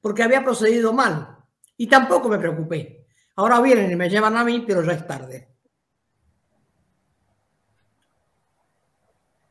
porque 0.00 0.22
había 0.22 0.44
procedido 0.44 0.92
mal 0.92 1.38
y 1.76 1.86
tampoco 1.86 2.28
me 2.28 2.38
preocupé. 2.38 3.01
Ahora 3.36 3.60
vienen 3.60 3.90
y 3.90 3.96
me 3.96 4.08
llevan 4.08 4.36
a 4.36 4.44
mí, 4.44 4.64
pero 4.66 4.82
ya 4.82 4.92
es 4.92 5.06
tarde. 5.06 5.48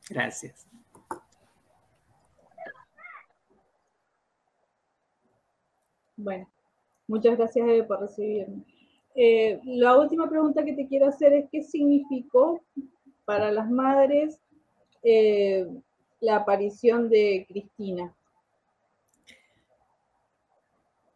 Gracias. 0.09 0.67
Bueno, 6.17 6.47
muchas 7.07 7.37
gracias 7.37 7.87
por 7.87 8.01
recibirme. 8.01 8.63
Eh, 9.15 9.59
la 9.65 9.97
última 9.97 10.29
pregunta 10.29 10.63
que 10.63 10.73
te 10.73 10.87
quiero 10.87 11.07
hacer 11.07 11.33
es 11.33 11.49
qué 11.51 11.63
significó 11.63 12.61
para 13.25 13.51
las 13.51 13.69
madres 13.69 14.39
eh, 15.03 15.67
la 16.19 16.37
aparición 16.37 17.09
de 17.09 17.45
Cristina? 17.47 18.13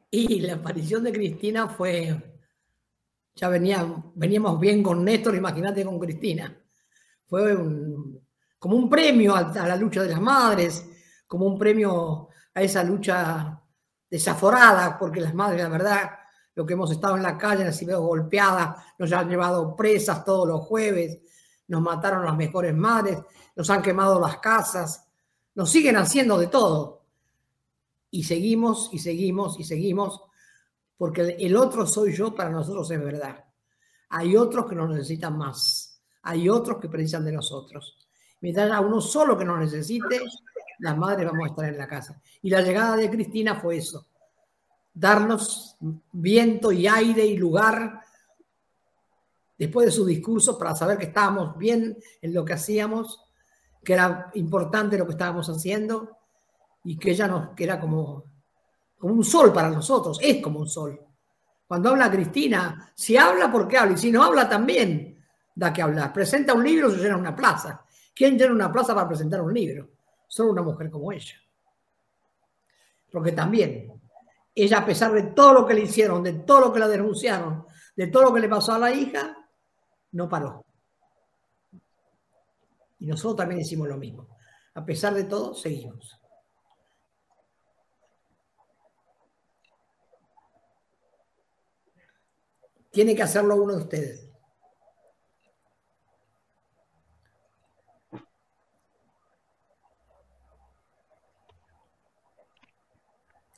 Y 0.09 0.39
la 0.41 0.55
aparición 0.55 1.03
de 1.03 1.11
Cristina 1.11 1.67
fue, 1.67 2.15
ya 3.35 3.49
venía, 3.49 3.85
veníamos 4.15 4.59
bien 4.59 4.81
con 4.81 5.03
Néstor, 5.03 5.35
imagínate 5.35 5.83
con 5.83 5.99
Cristina. 5.99 6.57
Fue 7.27 7.55
como 8.57 8.77
un 8.77 8.89
premio 8.89 9.35
a, 9.35 9.51
la 9.67 9.75
lucha 9.75 10.01
de 10.01 10.09
las 10.09 10.21
madres, 10.21 10.85
como 11.27 11.45
un 11.45 11.57
premio 11.57 12.29
a 12.53 12.61
esa 12.61 12.83
lucha 12.83 13.61
desaforada, 14.09 14.97
porque 14.97 15.19
las 15.19 15.33
madres, 15.33 15.61
la 15.61 15.69
verdad, 15.69 16.11
lo 16.55 16.65
que 16.65 16.73
hemos 16.73 16.89
estado 16.91 17.17
en 17.17 17.23
la 17.23 17.37
calle, 17.37 17.65
han 17.65 17.73
sido 17.73 18.01
golpeadas, 18.01 18.77
nos 18.97 19.11
han 19.11 19.29
llevado 19.29 19.75
presas 19.75 20.23
todos 20.23 20.47
los 20.47 20.61
jueves, 20.61 21.19
nos 21.67 21.81
mataron 21.81 22.23
las 22.23 22.37
mejores 22.37 22.73
madres, 22.73 23.19
nos 23.55 23.69
han 23.69 23.81
quemado 23.81 24.19
las 24.19 24.37
casas, 24.37 25.05
nos 25.55 25.69
siguen 25.69 25.97
haciendo 25.97 26.37
de 26.37 26.47
todo. 26.47 27.03
Y 28.11 28.23
seguimos 28.23 28.89
y 28.93 28.99
seguimos 28.99 29.59
y 29.59 29.65
seguimos, 29.65 30.21
porque 30.97 31.35
el 31.39 31.55
otro 31.55 31.85
soy 31.85 32.13
yo 32.13 32.33
para 32.33 32.49
nosotros 32.49 32.89
es 32.91 33.03
verdad. 33.03 33.43
Hay 34.09 34.35
otros 34.35 34.65
que 34.67 34.75
nos 34.75 34.89
necesitan 34.89 35.37
más, 35.37 36.01
hay 36.21 36.49
otros 36.49 36.79
que 36.79 36.89
precisan 36.89 37.25
de 37.25 37.31
nosotros. 37.31 37.97
Mientras 38.41 38.67
haya 38.67 38.79
uno 38.79 39.01
solo 39.01 39.37
que 39.37 39.45
nos 39.45 39.59
necesite, 39.59 40.21
las 40.79 40.97
madres 40.97 41.25
vamos 41.25 41.45
a 41.45 41.49
estar 41.49 41.65
en 41.65 41.77
la 41.77 41.87
casa. 41.87 42.21
Y 42.41 42.49
la 42.49 42.61
llegada 42.61 42.95
de 42.95 43.09
Cristina 43.09 43.55
fue 43.55 43.77
eso, 43.77 44.07
darnos 44.93 45.77
viento 46.11 46.71
y 46.71 46.87
aire 46.87 47.25
y 47.25 47.37
lugar 47.37 48.01
después 49.57 49.87
de 49.87 49.91
su 49.91 50.05
discurso 50.05 50.57
para 50.57 50.75
saber 50.75 50.97
que 50.97 51.05
estábamos 51.05 51.57
bien 51.57 51.97
en 52.21 52.33
lo 52.33 52.43
que 52.43 52.53
hacíamos 52.53 53.25
que 53.85 53.93
era 53.93 54.31
importante 54.33 54.97
lo 54.97 55.05
que 55.05 55.13
estábamos 55.13 55.47
haciendo 55.47 56.17
y 56.83 56.97
que 56.97 57.11
ella 57.11 57.27
nos, 57.27 57.49
que 57.49 57.63
era 57.63 57.79
como, 57.79 58.25
como 59.05 59.17
un 59.17 59.23
sol 59.23 59.53
para 59.53 59.69
nosotros, 59.69 60.17
es 60.19 60.41
como 60.41 60.57
un 60.57 60.67
sol. 60.67 60.99
Cuando 61.67 61.89
habla 61.89 62.09
Cristina, 62.09 62.91
si 62.95 63.15
habla, 63.15 63.51
¿por 63.51 63.67
qué 63.67 63.77
habla? 63.77 63.93
Y 63.93 63.97
si 63.99 64.11
no 64.11 64.23
habla, 64.23 64.49
también 64.49 65.23
da 65.53 65.71
que 65.71 65.83
hablar. 65.83 66.11
Presenta 66.11 66.55
un 66.55 66.63
libro, 66.63 66.89
se 66.89 66.97
llena 66.97 67.15
una 67.15 67.35
plaza. 67.35 67.85
¿Quién 68.15 68.35
llena 68.35 68.51
una 68.51 68.71
plaza 68.71 68.95
para 68.95 69.07
presentar 69.07 69.41
un 69.41 69.53
libro? 69.53 69.91
Solo 70.27 70.53
una 70.53 70.63
mujer 70.63 70.89
como 70.89 71.11
ella. 71.11 71.35
Porque 73.11 73.31
también, 73.31 73.93
ella, 74.55 74.79
a 74.79 74.85
pesar 74.87 75.13
de 75.13 75.21
todo 75.21 75.53
lo 75.53 75.67
que 75.67 75.75
le 75.75 75.81
hicieron, 75.81 76.23
de 76.23 76.33
todo 76.33 76.61
lo 76.61 76.73
que 76.73 76.79
la 76.79 76.87
denunciaron, 76.87 77.63
de 77.95 78.07
todo 78.07 78.23
lo 78.23 78.33
que 78.33 78.39
le 78.39 78.49
pasó 78.49 78.73
a 78.73 78.79
la 78.79 78.91
hija, 78.91 79.37
no 80.13 80.27
paró. 80.27 80.65
Y 82.97 83.05
nosotros 83.05 83.35
también 83.35 83.61
hicimos 83.61 83.87
lo 83.87 83.97
mismo. 83.97 84.29
A 84.73 84.83
pesar 84.83 85.13
de 85.13 85.25
todo, 85.25 85.53
seguimos. 85.53 86.24
Tiene 92.95 93.13
que 93.13 93.23
hacerlo 93.23 93.61
uno 93.61 93.73
de 93.73 93.79
ustedes. 93.79 94.31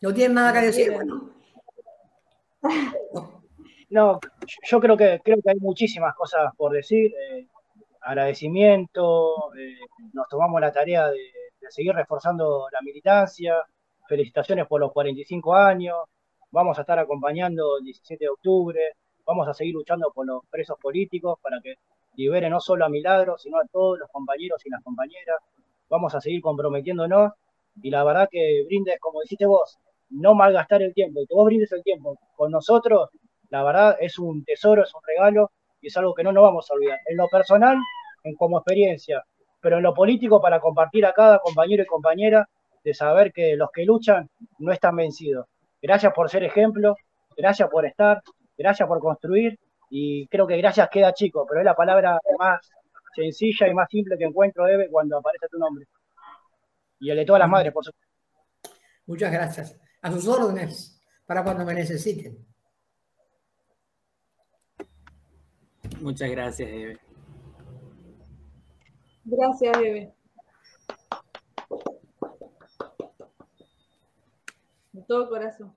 ¿No 0.02 0.12
tienen 0.12 0.34
nada 0.34 0.54
que 0.54 0.66
decir? 0.66 0.92
Bueno. 0.92 1.30
No, 3.92 4.20
yo 4.70 4.80
creo 4.80 4.98
que 4.98 5.22
creo 5.24 5.38
que 5.44 5.52
hay 5.52 5.60
muchísimas 5.60 6.16
cosas 6.16 6.52
por 6.58 6.74
decir. 6.74 7.14
Eh, 7.14 7.48
agradecimiento, 8.02 9.54
eh, 9.56 9.78
nos 10.14 10.28
tomamos 10.30 10.60
la 10.60 10.72
tarea 10.72 11.10
de, 11.10 11.20
de, 11.62 11.70
seguir 11.72 11.94
reforzando 11.94 12.68
la 12.72 12.82
militancia. 12.82 13.56
Felicitaciones 14.08 14.66
por 14.66 14.82
los 14.82 14.92
45 14.92 15.54
años. 15.56 15.96
Vamos 16.50 16.76
a 16.80 16.82
estar 16.82 16.98
acompañando 16.98 17.78
el 17.78 17.84
17 17.86 18.26
de 18.26 18.30
octubre. 18.30 18.94
Vamos 19.28 19.46
a 19.50 19.54
seguir 19.54 19.74
luchando 19.76 20.10
por 20.16 20.26
los 20.26 20.42
presos 20.50 20.78
políticos 20.82 21.38
para 21.42 21.60
que 21.62 21.76
liberen 22.16 22.52
no 22.52 22.62
solo 22.62 22.86
a 22.86 22.90
Milagros, 22.90 23.42
sino 23.42 23.58
a 23.58 23.68
todos 23.70 24.00
los 24.00 24.10
compañeros 24.10 24.66
y 24.66 24.70
las 24.70 24.82
compañeras. 24.82 25.36
Vamos 25.90 26.16
a 26.16 26.22
seguir 26.22 26.42
comprometiéndonos 26.42 27.34
y 27.82 27.90
la 27.90 28.06
verdad 28.06 28.30
que 28.32 28.64
brindes, 28.66 28.98
como 29.02 29.22
dijiste 29.22 29.46
vos, 29.46 29.78
no 30.10 30.34
malgastar 30.34 30.82
el 30.82 30.94
tiempo, 30.94 31.22
y 31.22 31.28
que 31.28 31.36
vos 31.36 31.46
brindes 31.46 31.72
el 31.74 31.84
tiempo 31.84 32.18
con 32.38 32.52
nosotros, 32.52 33.10
la 33.50 33.64
verdad 33.64 33.98
es 34.00 34.18
un 34.18 34.46
tesoro, 34.46 34.84
es 34.84 34.96
un 34.96 35.02
regalo 35.06 35.52
y 35.82 35.88
es 35.88 35.98
algo 35.98 36.14
que 36.14 36.24
no 36.24 36.32
nos 36.32 36.44
vamos 36.44 36.72
a 36.72 36.74
olvidar. 36.74 37.00
En 37.06 37.18
lo 37.18 37.28
personal, 37.28 37.78
en 38.24 38.36
como 38.36 38.60
experiencia, 38.60 39.24
pero 39.62 39.78
en 39.78 39.84
lo 39.84 39.94
político 39.94 40.40
para 40.40 40.62
compartir 40.62 41.06
a 41.06 41.12
cada 41.12 41.40
compañero 41.40 41.84
y 41.84 41.86
compañera 41.86 42.48
de 42.82 42.94
saber 42.94 43.34
que 43.34 43.58
los 43.58 43.72
que 43.72 43.84
luchan 43.84 44.30
no 44.60 44.72
están 44.72 44.96
vencidos. 44.96 45.48
Gracias 45.82 46.14
por 46.14 46.30
ser 46.30 46.44
ejemplo, 46.44 46.96
gracias 47.36 47.70
por 47.70 47.86
estar, 47.86 48.22
gracias 48.58 48.88
por 48.88 49.00
construir 49.00 49.60
y 49.90 50.28
creo 50.28 50.48
que 50.48 50.58
gracias 50.58 50.90
queda 50.90 51.14
chico, 51.14 51.46
pero 51.48 51.62
es 51.62 51.66
la 51.66 51.76
palabra 51.76 52.20
más 52.40 52.60
sencilla 53.16 53.68
y 53.68 53.74
más 53.74 53.90
simple 53.90 54.18
que 54.18 54.26
encuentro, 54.26 54.68
Eve, 54.68 54.90
cuando 54.90 55.18
aparece 55.18 55.48
tu 55.50 55.58
nombre. 55.58 55.86
Y 57.00 57.10
el 57.10 57.18
de 57.18 57.26
todas 57.26 57.40
las 57.40 57.50
madres, 57.50 57.74
por 57.74 57.86
supuesto. 57.86 58.08
Muchas 59.06 59.32
gracias 59.32 59.80
a 60.02 60.12
sus 60.12 60.28
órdenes 60.28 61.02
para 61.26 61.44
cuando 61.44 61.66
me 61.66 61.74
necesiten. 61.74 62.46
Muchas 66.02 66.30
gracias, 66.30 66.70
Eve. 66.70 67.00
Gracias, 69.24 69.78
Eve. 69.78 70.14
De 74.92 75.02
todo 75.04 75.30
corazón. 75.30 75.74